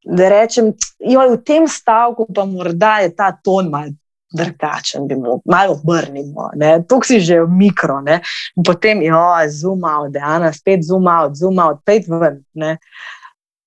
[0.00, 3.92] Da rečem, joj, v tem stavku pa morda je ta ton malo
[4.32, 5.08] drugačen,
[5.44, 6.50] malo obrnimo,
[6.88, 8.20] tu si že v mikro, ne?
[8.64, 9.18] potem jo,
[9.50, 12.44] zoom out, Ana, spet zoom out, zoom out, pet ven.
[12.54, 12.78] Ne?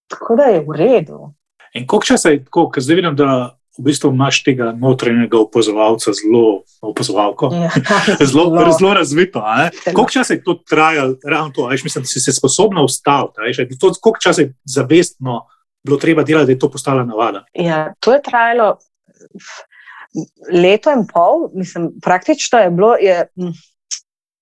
[0.07, 1.33] Tako da je v redu.
[1.73, 6.11] In koliko časa je tako, ker zdaj vidim, da v bistvu imaš tega notranjega opazovalca
[6.13, 7.71] zelo, opazovalko, ja,
[8.29, 9.41] zelo, zelo, zelo razvito.
[9.93, 14.19] Koliko časa je to trajalo, ravno to, veš, mislim, da si se sposobna ustaviti, koliko
[14.21, 15.47] časa je zavestno
[15.83, 17.43] bilo treba delati, da je to postala navada?
[17.53, 18.77] Ja, to je trajalo
[20.51, 23.55] leto in pol, mislim, praktično je bilo, je, hm,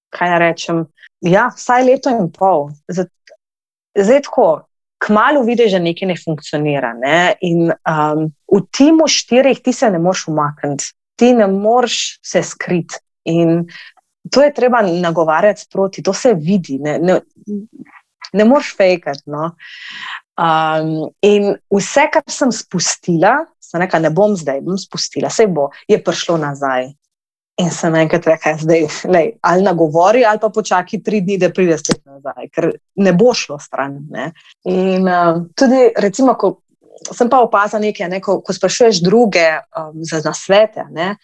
[0.09, 0.85] kaj naj rečem,
[1.21, 2.69] ja, vsaj leto in pol.
[2.91, 4.67] Zdaj, tako,
[5.01, 6.93] kmalo vidiš, da nekaj ne funkcionira.
[6.93, 7.33] Ne?
[7.41, 13.01] In um, v timu štirih ti se ne moreš umakniti, ti ne moreš se skriti.
[13.31, 13.65] In
[14.31, 17.19] to je treba nagovarjati sproti, to se vidi, ne, ne,
[18.33, 19.23] ne moreš fejkati.
[19.25, 19.51] No.
[20.41, 25.69] Um, in vse, kar sem spustila, sem rekla, ne bom zdaj, bom spustila, vse bo,
[25.89, 26.93] je prišlo nazaj.
[27.59, 31.75] In sem enkrat rekla, zdaj, lej, ali nagovori, ali pa počakaj tri dni, da pride
[31.77, 33.99] spet nazaj, ker ne bo šlo stran.
[34.09, 34.31] Ne.
[34.71, 36.61] In uh, tudi, recimo, ko
[37.11, 40.87] sem pa opazila nekaj, ne, ko, ko sprašuješ druge um, za nasvete.
[40.95, 41.15] Ne,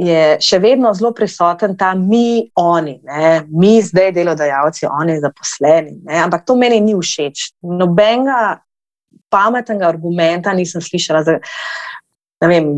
[0.00, 3.32] Je še vedno zelo prisoten ta mi, oni, ne?
[3.50, 5.96] mi, zdaj delodajalci, oni, zaposleni.
[6.06, 6.20] Ne?
[6.22, 7.50] Ampak to meni ni všeč.
[7.66, 8.60] Nobenega
[9.30, 11.24] pametnega argumenta nisem slišala.
[11.26, 11.36] Za,
[12.48, 12.70] vem,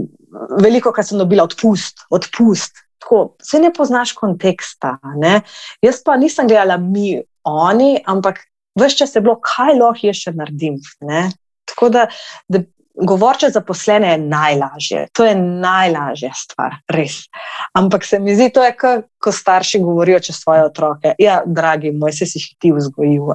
[0.63, 2.83] veliko, kar sem dobila, odpust, odpust.
[3.03, 4.97] Tako, se ne poznaš konteksta.
[5.19, 5.41] Ne?
[5.83, 8.45] Jaz pa nisem gledala mi, oni, ampak
[8.79, 10.79] vse čas je bilo, kaj lahko jaz še naredim.
[11.07, 11.25] Ne?
[11.67, 12.07] Tako da,
[12.49, 12.63] da
[12.95, 17.25] govorče zaposlene je najlažje, to je najlažja stvar, res.
[17.75, 21.15] Ampak se mi zdi, to je, kar, ko starši govorijo čez svoje otroke.
[21.19, 23.33] Ja, dragi moj, se si jih ti vzgojil.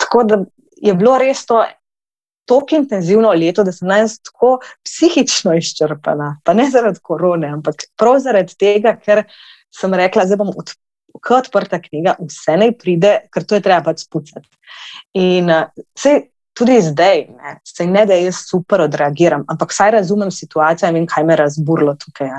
[0.00, 0.40] Tako da
[0.76, 1.64] je bilo res to.
[2.46, 8.20] Tako intenzivno leto, da sem danes tako psihično izčrpana, pa ne zaradi korone, ampak prav
[8.22, 9.24] zaradi tega, ker
[9.74, 14.48] sem rekla, da bom odprta knjiga, vse naj pride, ker to je treba pač spucati.
[15.18, 16.22] In uh,
[16.56, 21.24] tudi zdaj, ne, se ne da jaz super odreagiram, ampak vsaj razumem situacijo in kaj
[21.24, 22.30] me je razburlo tukaj.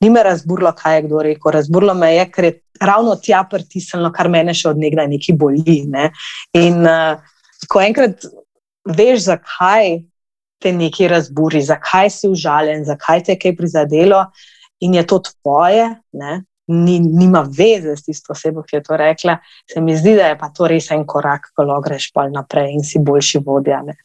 [0.00, 4.12] Ni me razburlo, kaj je kdo rekel, razburlo me je, ker je ravno tja pritisnilo,
[4.12, 5.78] kar mene še od nekdaj neki boli.
[5.88, 6.10] Ne.
[6.52, 7.22] In uh,
[7.68, 8.28] ko enkrat
[8.86, 10.00] veš, zakaj
[10.62, 14.24] te nekaj razburi, zakaj si užaljen, zakaj te je kaj prizadelo
[14.80, 15.88] in je to tvoje.
[16.12, 19.38] Ne, ni, nima veze s tisto osebo, ki je to rekla.
[19.72, 22.72] Se mi zdi, da je pa to res en korak, ko lahko greš pa naprej
[22.74, 23.82] in si boljši vodja.
[23.86, 23.96] Ne?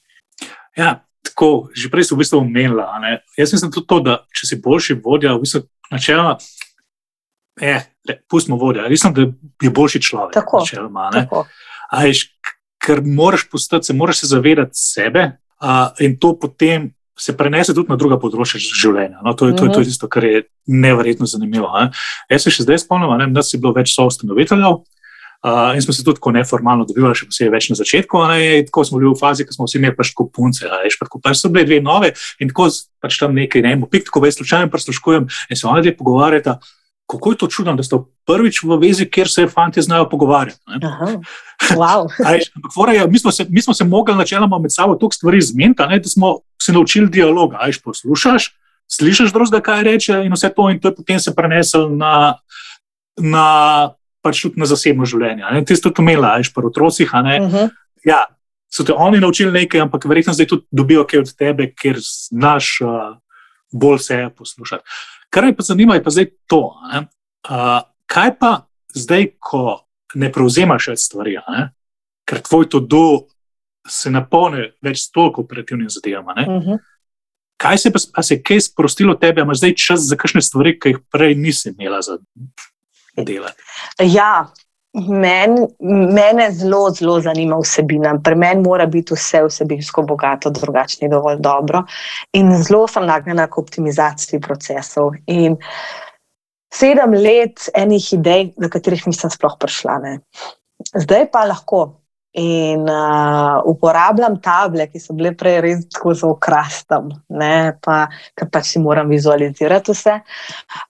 [0.77, 2.89] Ja, tako, že prej si v bistvu omenila.
[3.37, 6.37] Jaz mislim tudi to, da če si boljši vodja, v bistvu načeloma.
[7.61, 7.83] Eh,
[8.29, 9.21] pustimo vodja, mislim, da
[9.61, 10.33] je boljši človek.
[10.33, 11.45] Tako, načeloma, tako.
[11.91, 12.23] Ajš,
[12.81, 15.27] ker moraš postati, se moraš se zavedati sebe
[15.61, 19.19] uh, in to potem se prenese tudi na druga področja življenja.
[19.21, 19.91] No, to, je, to, je, to je mhm.
[19.91, 21.69] tisto, kar je nevrjetno zanimivo.
[21.75, 21.91] Ne.
[22.31, 24.81] Jaz se še zdaj spomnim, da si bilo več soustanoviteljev.
[25.41, 28.19] Uh, in smo se tudi neformalno dobivali, še posebej več na začetku.
[28.29, 31.21] Ne, tako smo bili v fazi, ko smo vsi imeli pač punce, ali pa tako,
[31.21, 32.69] pač so bile dve nove in tako
[33.01, 36.59] pač tam nekaj, ne, pik, tako več slučajno prisluškujem in se oni dve pogovarjata
[37.11, 37.97] kako je to čudno, da ste
[38.27, 40.59] prvič v vezi, kjer se fanti znajo pogovarjati.
[41.75, 42.07] Wow.
[42.95, 46.09] je, mi, smo se, mi smo se mogli načeloma med sabo toliko stvari zmeniti, da
[46.09, 47.57] smo se naučili dialoga.
[47.59, 48.55] Ajš poslušaš,
[48.87, 52.37] slišiš drugega, kaj reče, in vse to, in to je potem se prenesel na.
[53.17, 53.47] na
[54.21, 55.63] Pač tudi na zasebno življenje.
[55.65, 57.09] Ti si to imela, ajš v otrocih.
[57.09, 57.55] Uh mhm.
[57.55, 57.69] -huh.
[58.05, 58.25] Ja,
[58.69, 62.81] so te oni naučili nekaj, ampak verjetno zdaj tudi dobijo kaj od tebe, ker znaš
[62.81, 63.17] uh,
[63.71, 64.83] bolj se poslušati.
[65.31, 66.61] Kar me pa zanima, je pa zdaj to.
[67.47, 68.51] Uh, kaj pa
[68.93, 69.81] zdaj, ko
[70.19, 71.69] ne prevzemaš več stvari, ne?
[72.27, 73.05] ker tvoj to do
[73.87, 76.45] se napolni več s toliko operativnim zadevami.
[76.47, 76.69] Uh mhm.
[76.69, 76.79] -huh.
[77.61, 80.89] Kaj se, pa, se je kaj sprostilo tebe, imaš zdaj čas za kakšne stvari, ki
[80.89, 82.17] jih prej nisi imela za
[83.17, 83.61] delati?
[83.99, 84.49] Ja,
[84.93, 88.11] Men, mene zelo, zelo zanima vsebina.
[88.23, 91.85] Pri meni mora biti vse vsebinsko bogato, drugače ni dovolj dobro.
[92.35, 95.15] In zelo sem nagnjena k optimizaciji procesov.
[95.31, 95.55] In
[96.73, 99.97] sedem let enih idej, do katerih nisem sploh prišla.
[100.03, 100.13] Ne.
[100.91, 101.85] Zdaj pa lahko.
[102.35, 108.79] In uh, uporabljam table, ki so bile prej res tako zelo krasne, ker pač si
[108.79, 110.19] moram vizualizirati vse.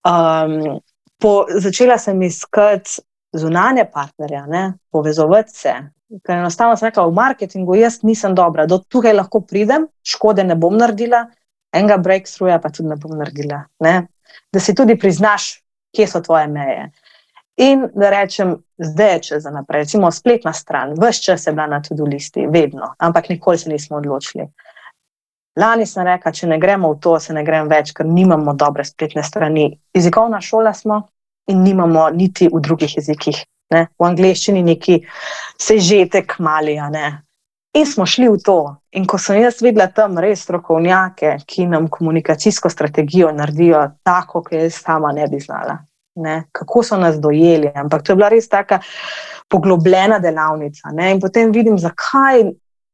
[0.05, 0.77] Um,
[1.21, 3.01] po, začela sem iskati
[3.34, 5.74] zunanje partnerje, ne, povezovati se.
[6.26, 10.56] Ker enostavno sem rekla, v marketingu jaz nisem dobra, do tukaj lahko pridem, škode ne
[10.60, 11.26] bom naredila,
[11.74, 13.63] enega breakthroughja pa tudi ne bom naredila.
[13.80, 14.08] Ne.
[14.52, 15.62] Da si tudi priznaš,
[15.96, 16.89] kje so tvoje meje.
[17.62, 21.67] In da rečem, zdaj je čas za naprej, recimo spletna stran, vse čas je bila
[21.67, 24.48] na tudi listi, vedno, ampak nikoli se nismo odločili.
[25.60, 28.86] Lani sem rekla, če ne gremo v to, se ne grem več, ker nimamo dobre
[28.88, 29.67] spletne strani.
[29.94, 31.02] Jezikovna šola smo,
[31.47, 33.43] in nimamo niti v drugih jezikih.
[33.71, 33.88] Ne?
[33.99, 34.99] V angleščini neki
[35.60, 36.75] sežetek mali.
[37.73, 38.58] In smo šli v to.
[38.99, 44.58] In ko sem jaz videla tam res strokovnjake, ki nam komunikacijsko strategijo naredijo tako, kot
[44.60, 45.77] jaz sama ne bi znala.
[46.19, 46.43] Ne?
[46.51, 47.71] Kako so nas dojeli.
[47.75, 48.81] Ampak to je bila res tako
[49.52, 50.92] poglobljena delavnica.
[50.92, 51.13] Ne?
[51.15, 52.44] In potem vidim, zakaj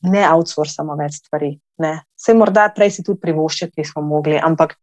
[0.05, 1.55] ne outsourcamo več stvari.
[1.81, 4.75] Vse morda prej si tudi privoščiti nismo mogli, ampak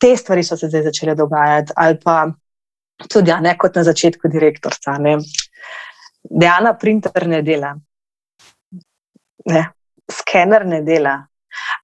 [0.00, 1.72] te stvari so se zdaj začele dogajati.
[1.76, 2.26] Ali pa
[3.08, 4.96] tudi ja, ne kot na začetku direktorca.
[5.02, 5.18] Ne.
[6.22, 7.74] Dejana printer ne dela,
[9.50, 9.62] ne.
[10.12, 11.16] skener ne dela,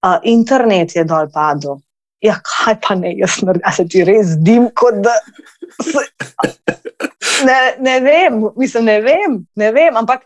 [0.04, 1.80] uh, internet je dol padel.
[2.20, 5.14] ja, kaj pa ne, jaz naredim, se ti res zdim, kot da.
[5.78, 6.02] Se,
[7.46, 10.24] ne, ne vem, mislim, ne vem, ne vem, ampak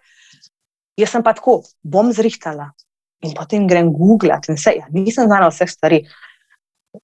[0.97, 2.70] jaz sem pa tako, bom zrihtala
[3.22, 4.74] in potem grem googlat in vse.
[4.80, 6.03] Ja, nisem znala vseh stvari.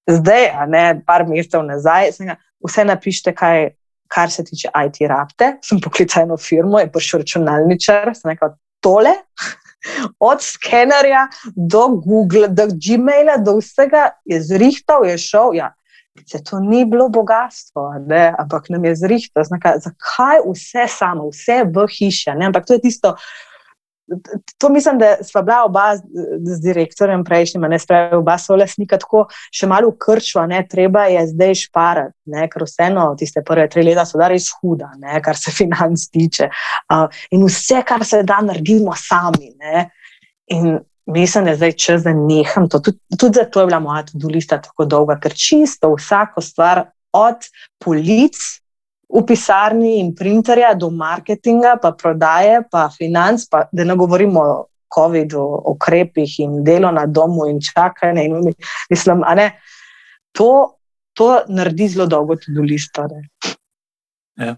[0.09, 3.71] Zdaj, a ne, par mesecev nazaj, ga, vse napišite, kaj,
[4.09, 5.57] kar se tiče IT rabte.
[5.65, 9.15] Sem poklicala eno firmo, je prišel računalničar, sem rekel, tole.
[10.19, 15.55] Od skenerja do Google, do Gmaila, do vsega je zrihtal, je šel.
[15.55, 15.73] Ja.
[16.27, 18.33] Se to ni bilo bogatstvo, ne?
[18.39, 19.45] ampak nam je zrihtal.
[19.47, 22.35] Zakaj vse samo, vse v hiši?
[22.35, 23.15] Ampak to je tisto,
[24.59, 26.03] To mislim, da sva bila oba z,
[26.57, 31.27] z direktorjem prejšnjim, ne spravi, oba so lasnika tako še malo krčva, ne, treba je
[31.33, 35.37] zdaj šparati, ne, ker vseeno tiste prve tri leta so da res huda, ne, kar
[35.37, 36.51] se financ tiče.
[36.93, 37.07] Uh,
[37.37, 39.53] in vse, kar se da, naredimo sami.
[39.61, 39.89] Ne,
[40.55, 40.79] in
[41.09, 42.81] mislim, da je zdaj čas, da neham to.
[42.81, 47.49] Tudi, tudi zato je bila moja tudi lista tako dolga, ker čisto vsako stvar od
[47.85, 48.37] polic
[49.09, 54.67] v pisarni in printerja, do marketinga, pa prodaje, pa financ, pa da ne govorimo o
[54.95, 58.25] COVID-u, o ukrepih in delo na domu in čakanje.
[58.25, 58.53] In
[58.91, 59.51] mislim, ne,
[60.33, 60.79] to,
[61.13, 63.09] to naredi zelo dolgo tudi listo.
[64.37, 64.57] Ja.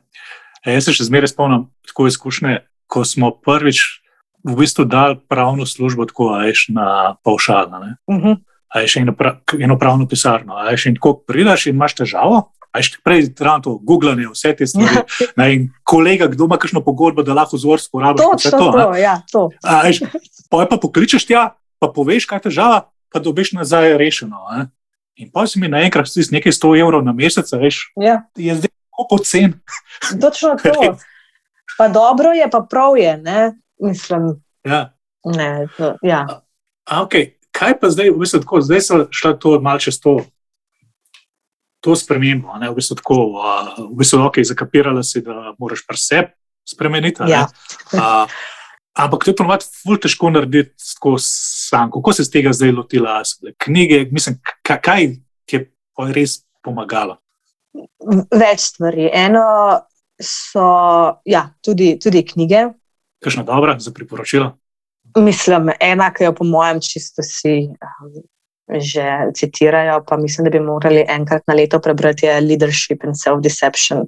[0.66, 4.02] Jaz se še zmeraj spomnim tako izkušnje, ko smo prvič
[4.44, 7.96] v bistvu dali pravno službo, tako ajš na paušalno.
[8.06, 8.36] Uh -huh.
[8.68, 9.14] Ajš eno,
[9.60, 10.54] eno pravno pisarno.
[10.54, 12.52] Ajš in tako prideš in imaš težavo.
[12.70, 15.02] Aj še prej, to, googlanje, vse te stvari.
[15.40, 15.48] Ja.
[15.50, 18.22] In kolega, kdo ima kakšno pogodbo, da lahko vzorsko uporablja.
[18.22, 18.66] To je to.
[18.72, 19.42] to, ja, to.
[19.64, 19.90] Aj,
[20.52, 24.44] pa pa pokličeš tja, pa poveš, kaj je težava, pa dobiš nazaj rešeno.
[24.52, 24.68] A?
[25.18, 28.22] In pa si mi naenkrat s nekaj 100 evrov na mesec, veš, ja.
[28.38, 29.56] je zdaj tako pocen.
[30.22, 30.94] Točno to.
[31.80, 33.40] Pa dobro je, pa prav je, ne?
[33.80, 34.42] mislim.
[34.64, 34.92] Ja.
[35.24, 36.26] Ne, to, ja.
[36.28, 36.40] A,
[36.84, 37.36] a, okay.
[37.50, 40.20] Kaj pa zdaj, v bistvu, tako, zdaj so šla to malce čez to
[41.80, 42.52] to spremembo.
[42.60, 43.16] V bistvu, tako,
[43.78, 46.32] v bistvu okay, zakapirala si, da moraš pri sebi
[46.68, 47.24] spremeniti.
[47.28, 47.46] Ja.
[47.96, 48.26] A,
[48.94, 51.90] ampak to je ponovadi ful težko narediti tako sam.
[51.90, 53.20] Kako se z tega zdaj lotila?
[53.58, 55.16] Knjige, mislim, kaj
[55.48, 55.66] ti je
[56.14, 57.18] res pomagalo?
[58.34, 59.08] Več stvari.
[59.12, 59.44] Eno
[60.20, 60.64] so
[61.24, 62.68] ja, tudi, tudi knjige.
[63.24, 64.52] Kakšna dobra za priporočila?
[65.18, 67.72] Mislim, ena, ki jo po mojem čisto si
[68.78, 74.06] že citirajo, pa mislim, da bi morali enkrat na leto prebrati Leadership and Self-Deception.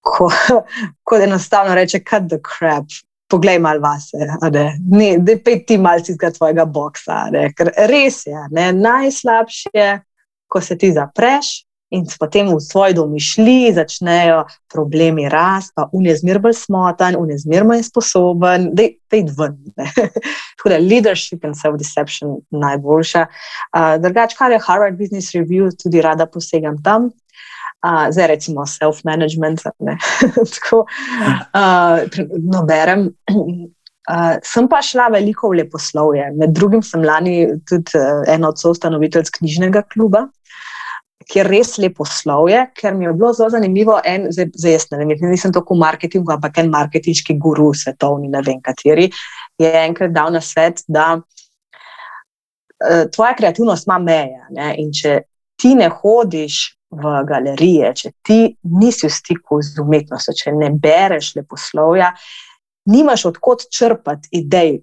[0.00, 0.30] Ko,
[1.06, 2.84] ko enostavno reče, cut the crap.
[3.28, 7.30] Poglej malo vase, da ne pej ti malce iz tvojega boksa.
[7.56, 9.86] Ker res je, ne, najslabše je,
[10.52, 11.62] ko se ti zapreš
[11.92, 17.66] in potem v svoji domišlji začnejo problemi rasti, pa unje zmer bolj smotan, unje zmer
[17.68, 19.58] manj sposoben, da je ven.
[20.56, 23.26] Tako da leadership and self-deception najboljša.
[23.76, 27.10] Uh, Drugač, kar je Harvard Business Review, tudi rada posegam tam.
[27.82, 29.66] Uh, zdaj, recimo, self-management.
[30.56, 30.86] Tako,
[31.52, 33.10] uh, no, berem.
[33.28, 36.30] Uh, sem pa šla veliko v leposlovje.
[36.40, 40.30] Med drugim sem lani tudi uh, ena od soustanoviteljsk knjižnega kluba
[41.28, 43.98] kjer res lepo slovje, ker mi je bilo zelo zanimivo.
[44.04, 48.30] En, zdaj, zdaj jaz ne vem, nisem tako v marketingu, ampak en marketinški guru, svetovni,
[48.32, 49.08] ne vem kateri,
[49.60, 54.46] je enkrat dal na svet, da uh, tvoja kreativnost ima meje.
[54.56, 54.74] Ne?
[54.82, 55.20] In če
[55.60, 56.62] ti ne hodiš
[56.92, 58.40] v galerije, če ti
[58.80, 62.12] nisi v stiku z umetnostjo, če ne bereš leposlovja,
[62.92, 64.80] nimaš odkot črpati idej.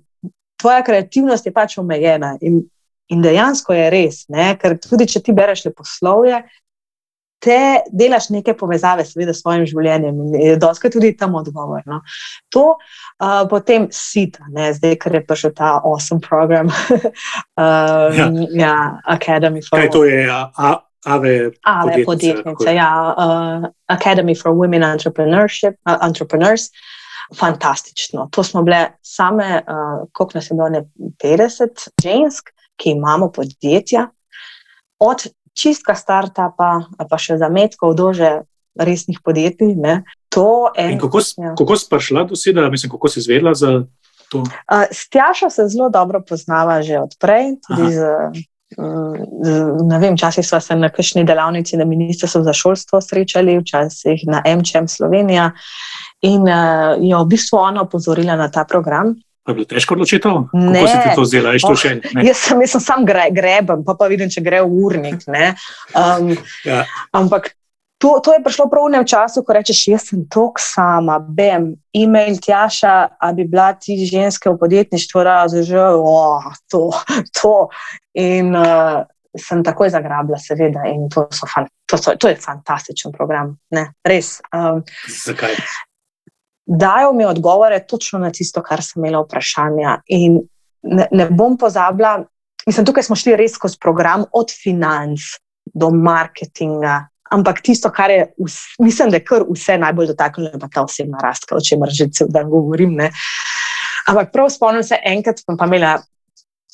[0.60, 2.34] Tvoja kreativnost je pač omejena.
[2.42, 2.64] In
[3.10, 4.54] In dejansko je res, ne?
[4.62, 6.44] ker tudi če ti bereš leposlovje,
[7.40, 7.60] te
[7.96, 11.82] delaš neke povezave seveda, s svojim življenjem in doskrat tudi tam odgovor.
[11.90, 12.02] No?
[12.56, 14.70] To uh, potem sita, ne?
[14.76, 18.30] zdaj, ker je prišel ta awesome program, um, ja.
[18.60, 18.76] ja,
[19.16, 19.80] Academy for.
[19.80, 20.22] Kaj to je?
[20.30, 20.76] A
[21.08, 21.34] Ave,
[21.64, 26.70] Ave podjetnice, ja, uh, Academy for Women Entrepreneurship, uh, Entrepreneurs.
[27.38, 28.24] Fantastično.
[28.34, 30.82] To smo bile same, uh, koliko nas je bilo, ne
[31.24, 32.50] 50 žensk,
[32.80, 34.08] ki imamo podjetja,
[35.00, 35.28] od
[35.60, 38.32] čistka startupa, pa še zametkov do že
[38.80, 39.76] resnih podjetij.
[39.76, 40.04] Ne,
[40.76, 41.78] en, kako ja.
[41.78, 43.84] si prišla do tega, mislim, kako si izvedela za
[44.30, 44.40] to?
[44.40, 47.58] Uh, Stjaša se zelo dobro poznava že odprej.
[50.14, 55.52] Včasih smo se na kakšni delavnici na Ministrstvu za šolstvo srečali, včasih na MČM Slovenija.
[56.22, 59.16] In uh, je v bistvu ona opozorila na ta program,
[59.50, 60.42] Je bilo težko odločitev?
[60.54, 61.54] Kako si ti to zdela?
[61.58, 64.84] Oh, še, jaz sem, jaz sem sam gre, greben, pa, pa vidim, če gre v
[64.86, 65.26] urnik.
[65.98, 66.36] Um,
[66.68, 66.84] ja.
[67.18, 67.56] Ampak
[68.00, 71.74] to, to je prišlo prav v enem času, ko rečeš, jaz sem tok sama, bem,
[71.92, 75.26] e-mail tjaša, a bi bila ti ženske v podjetništvu,
[75.66, 76.94] že oh, to,
[77.36, 77.68] to.
[78.16, 79.04] In uh,
[79.36, 83.58] sem takoj zagrabila, seveda, in to, fan, to, so, to je fantastičen program.
[83.76, 84.40] Ne, res.
[84.56, 85.60] Um, Zakaj?
[86.70, 89.96] Dajo mi odgovore točno na tisto, kar sem imela vprašanja.
[90.14, 90.38] In
[90.84, 92.20] ne, ne bom pozabila,
[92.68, 95.32] mislim, tukaj smo šli res skozi program, od financ
[95.74, 97.08] do marketinga.
[97.34, 98.28] Ampak tisto, kar je,
[98.82, 102.10] mislim, da je kar vse najbolj dotaknilo, je pa ta osebna rast, o čemer že
[102.14, 102.96] cel dan govorim.
[103.02, 103.12] Ne.
[104.10, 105.98] Ampak prav spomnim se, enkrat sem pa imela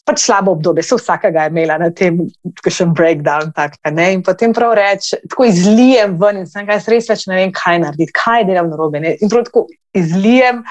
[0.05, 2.19] pač slabo obdobje, se vsakega je imela na tem,
[2.61, 3.49] kot še en breakdown.
[3.57, 7.53] Tak, in potem prav reči, tako izlijem ven in sem kaj res več ne vem,
[7.55, 9.01] kaj narediti, kaj delam na robe.
[9.01, 9.65] In prav tako
[9.97, 10.61] izlijem,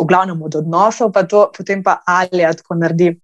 [0.00, 3.14] v glavnem od odnosov, pa to, potem pa ali tako naredi.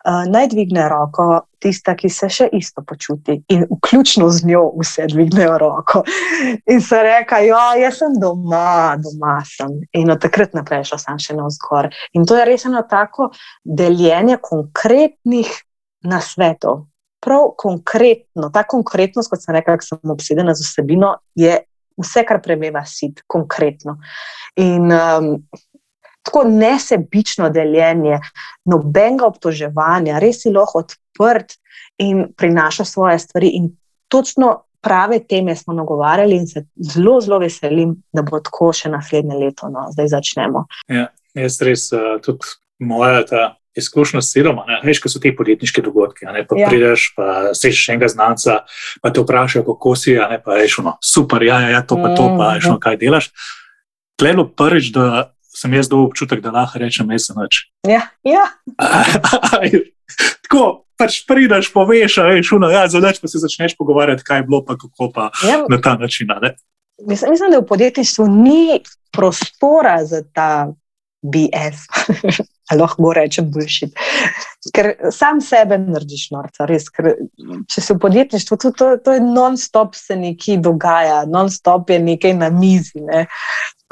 [0.00, 5.04] Uh, naj dvigne roko tista, ki se še isto počuti, in vključno z njo vse
[5.12, 6.00] dvignejo roko.
[6.72, 9.76] In se reka, ja, jaz sem doma, doma sem.
[10.00, 11.90] In od takrat naprej šel sem še na vzgor.
[12.16, 13.28] In to je res eno tako
[13.64, 15.52] deljenje konkretnih
[16.08, 16.86] nasvetov.
[17.20, 21.58] Prav konkretno, ta konkretnost, kot sem rekla, ker sem obsedena z vsebino, je
[22.00, 23.98] vse, kar premeva sit, konkretno.
[24.56, 25.34] In um,
[26.22, 28.20] tako nesebično deljenje,
[28.68, 31.56] nobenega obtoževanja, res si lahko odprt
[31.98, 33.52] in prinaša svoje stvari.
[33.58, 33.70] In
[34.08, 39.36] točno prave teme smo nagovarjali, in se zelo, zelo veselim, da bo tako še naslednje
[39.36, 40.66] leto, no, zdaj začnemo.
[40.88, 43.48] Ja, jaz res uh, tudi moja ta.
[43.78, 46.24] Izkušnja s siloma, veš, kaj so ti podjetniški dogodki.
[46.26, 46.66] Ne, pa ja.
[46.66, 48.56] prideš, pa slišiš enega znanca,
[48.98, 52.10] pa te vprašajo, kako si, ne, pa rečeš, no, super, ja, ja, ja, to pa
[52.10, 53.28] to, pa mm, rečeš, no, kaj delaš.
[54.18, 55.04] Tlelo prvič, da
[55.60, 57.64] sem jaz dobil občutek, da lahko rečem, da sem več.
[57.88, 58.46] Ja, ja.
[60.44, 60.64] Tako,
[61.00, 64.76] pač prideš, poveš, veš, uno, ja, zadač pa se začneš pogovarjati, kaj je bilo, pa
[64.80, 65.62] kako pa ja.
[65.70, 66.32] na ta način.
[67.06, 68.80] Mislim, mislim, da v podjetništvu ni
[69.12, 70.72] prostora za ta
[71.22, 71.86] BS,
[72.80, 73.96] lahko rečem, bullshit.
[74.76, 76.88] Ker sam sebe narediš norca, res.
[76.92, 77.14] Ker,
[77.68, 82.36] če si v podjetništvu, to, to, to je non-stop se nekaj dogaja, non-stop je nekaj
[82.40, 83.00] na mizi.
[83.04, 83.26] Ne.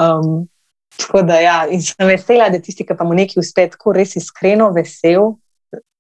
[0.01, 0.47] Um,
[0.99, 4.17] Tako da, ja, in sem vesela, da tisti, ki pa mu nekaj uspe, tako res
[4.19, 5.37] iskreno vesel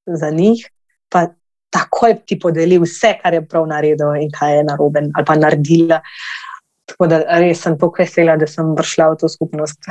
[0.06, 0.64] za njih,
[1.12, 1.28] pa
[1.70, 6.00] takoj ti podeli vse, kar je prav naredil in kaj je narobe ali pa naredila.
[6.88, 9.90] Tako da res sem tako vesela, da sem prišla v to skupnost.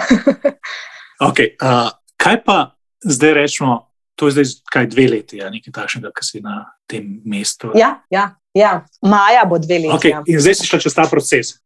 [1.29, 2.57] okay, uh, kaj pa
[3.05, 3.83] zdaj rečemo?
[4.17, 7.69] To je zdaj kaj dve leti, ja, nekaj takšnega, ki si na tem mestu.
[7.77, 8.81] Ja, ja, ja.
[9.05, 9.93] maja bo dve leti.
[9.93, 10.23] Okay, ja.
[10.25, 11.59] In zdaj si šla čez ta proces.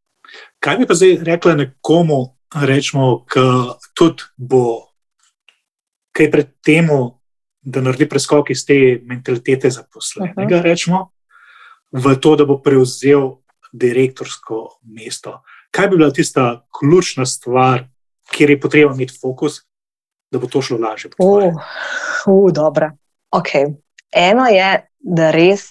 [0.59, 2.19] Kaj bi pa zdaj rekla nekomu,
[2.55, 4.91] rečemo, da tudi bo
[6.11, 6.89] kaj pred tem,
[7.61, 10.61] da naredi preskok iz te mentalitete zaposlenega, -huh.
[10.61, 11.11] rečemo,
[11.91, 13.37] v to, da bo prevzel
[13.71, 15.41] direktorsko mesto.
[15.71, 17.87] Kaj bi bila tista ključna stvar,
[18.31, 19.61] kjer je potrebno imeti fokus,
[20.31, 21.11] da bo to šlo lažje?
[21.19, 21.43] Uh,
[22.27, 22.91] uh,
[23.31, 23.75] okay.
[24.11, 25.69] Eno je, da res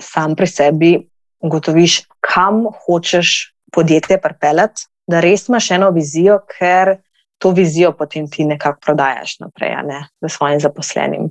[0.00, 1.08] sam pri sebi
[1.40, 6.96] ugotoviš, kam hočeš podjetje pripeljati, da res imaš eno vizijo, ker
[7.40, 11.30] to vizijo potem ti nekako prodajaš naprej, ne, svojim zaposlenim.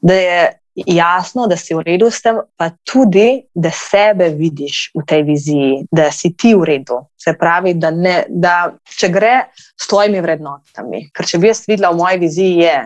[0.00, 0.40] Da je
[0.76, 5.72] jasno, da si v redu s tem, pa tudi, da sebe vidiš v tej viziji,
[5.90, 7.00] da si ti v redu.
[7.18, 11.06] Se pravi, da, ne, da če gre s tvojimi vrednotami.
[11.16, 12.76] Ker če bi jaz videla v moji viziji, je,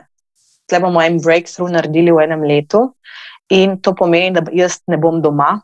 [0.71, 2.87] da bomo en breakthrough naredili v enem letu.
[3.53, 5.57] In to pomeni, da jaz ne bom doma,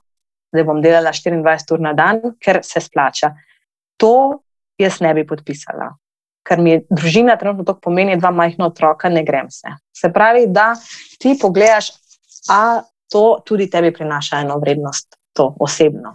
[0.53, 3.33] da bom delala 24 ur na dan, ker se splača
[3.97, 4.43] to
[4.79, 5.95] jaz ne bi podpisala.
[6.47, 9.73] Ker mi družina trenutno to pomeni, dva majhna otroka, ne grem se.
[9.97, 10.75] Se pravi, da
[11.19, 11.91] ti pogledaš,
[12.53, 16.13] a to tudi tebi prinaša eno vrednost, to osebno.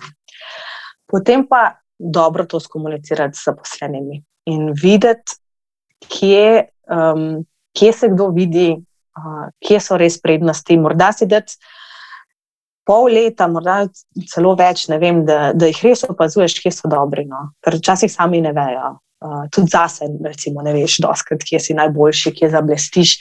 [1.12, 5.36] Potem pa dobro to skomunicirati s zaposlenimi in videti,
[6.08, 7.44] kje, um,
[7.78, 10.78] kje se kdo vidi, uh, kje so res prednosti.
[10.80, 11.60] Morda si dati
[12.88, 13.86] pol leta, morda
[14.32, 17.28] celo več, vem, da, da jih res opazuješ, kje so dobri.
[17.30, 17.52] No?
[17.64, 18.98] Ker včasih sami ne vejo.
[19.22, 23.12] Uh, tudi zase, recimo, ne veš, doskrat, kje si najboljši, kje zablestiš.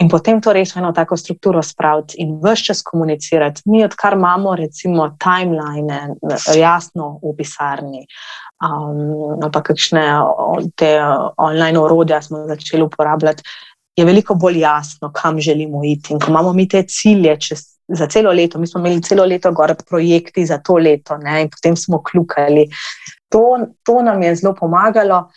[0.00, 3.62] In potem to res v eno tako strukturo spraviti in vse čas komunicirati.
[3.68, 6.16] Mi, odkar imamo, recimo, timeline,
[6.56, 8.06] jasno v pisarni,
[8.64, 10.06] um, ali pa kakšne
[10.80, 10.96] te
[11.36, 13.44] online orodja smo začeli uporabljati,
[13.94, 16.16] je veliko bolj jasno, kam želimo iti.
[16.16, 18.58] In ko imamo mi te cilje, čez za celo leto.
[18.58, 21.42] Mi smo imeli celo leto gore projekti za to leto ne?
[21.42, 22.68] in potem smo kljukali.
[23.28, 25.28] To, to nam je zelo pomagalo,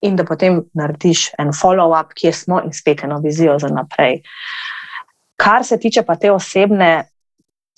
[0.00, 4.20] in da potem narediš en follow-up, kje smo in spet eno vizijo za naprej.
[5.38, 7.08] Kar se tiče pa te osebne,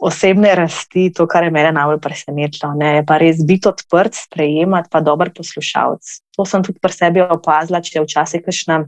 [0.01, 2.95] osebne rasti, to, kar je mene najbolj presenetilo, ne?
[2.97, 6.17] je pa res biti odprt, sprejemati pa dober poslušalec.
[6.37, 8.83] To sem tudi pri sebi opazila, če je včasih kakšna.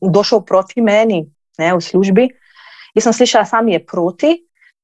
[0.00, 1.22] Došel proti meni
[1.60, 2.26] ne, v službi,
[2.94, 4.34] Jaz sem slišala, sam je proti,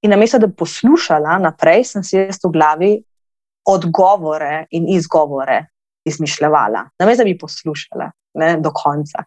[0.03, 2.93] in namesto da bi poslušala naprej, sem si jaz v glavi
[3.67, 5.65] odgovore in izgovore
[6.07, 9.25] izmišljala, namesto da bi poslušala ne, do konca.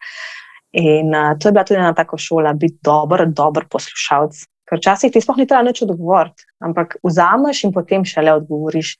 [0.72, 4.44] In uh, to je bila tudi ena taka šola, biti dober, dober poslušalec.
[4.70, 8.92] Ker včasih ti sploh ni treba nič odgovoriti, ampak vzameš in potem šele odgovoriš.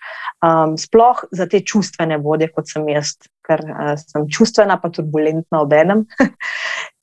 [0.43, 3.15] Um, sploh za te čustvene vodje, kot sem jaz,
[3.47, 6.09] ker uh, sem čustvena, pa turbulentna ob enem.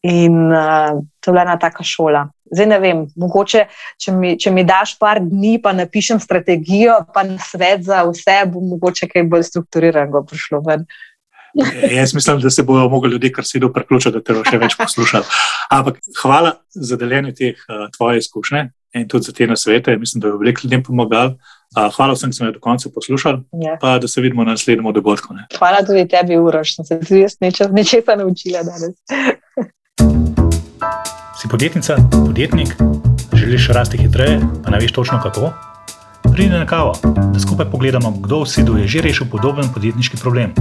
[0.03, 2.27] in uh, to je bila ena taka šola.
[2.51, 3.65] Zdaj ne vem, mogoče,
[4.03, 8.41] če mi, če mi daš par dni, pa napišem strategijo, pa na svet za vse,
[8.51, 10.83] bo mogoče kaj bolj strukturirano prišlo ven.
[11.91, 14.57] Jaz mislim, da se bodo mogli ljudje, kar si do priključiti, da te bo še
[14.61, 15.25] več poslušali.
[15.69, 19.97] Ampak hvala za deljenje teh uh, tvojih izkušnje in tudi za te nasvete.
[19.97, 21.35] Mislim, da je veliko ljudem pomagal.
[21.75, 23.77] Uh, hvala vsem, ki so me do konca poslušali, ja.
[23.81, 25.33] pa da se vidimo na naslednjem dogodku.
[25.33, 25.47] Ne.
[25.57, 28.95] Hvala tudi tebi, Uroš, da sem se tudi jaz nečesa naučila danes.
[31.41, 31.95] si podjetnica,
[32.25, 32.75] podjetnik,
[33.33, 35.51] želiš rasti hitreje, pa ne veš točno kako?
[36.37, 36.93] Pridi na kavo,
[37.33, 40.53] da skupaj pogledamo, kdo v Sidu je že rešil podoben podjetniški problem.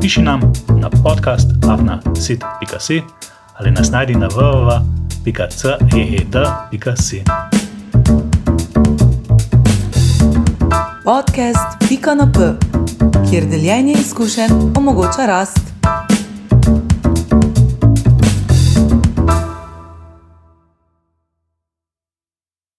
[0.00, 0.40] Piši nam
[0.76, 3.02] na podcast afna.sit.si
[3.56, 4.84] ali nas najdi na www.ceed.si.
[11.04, 12.38] Podcast Pika na P,
[13.30, 15.60] kjer deljenje izkušenj omogoča rast.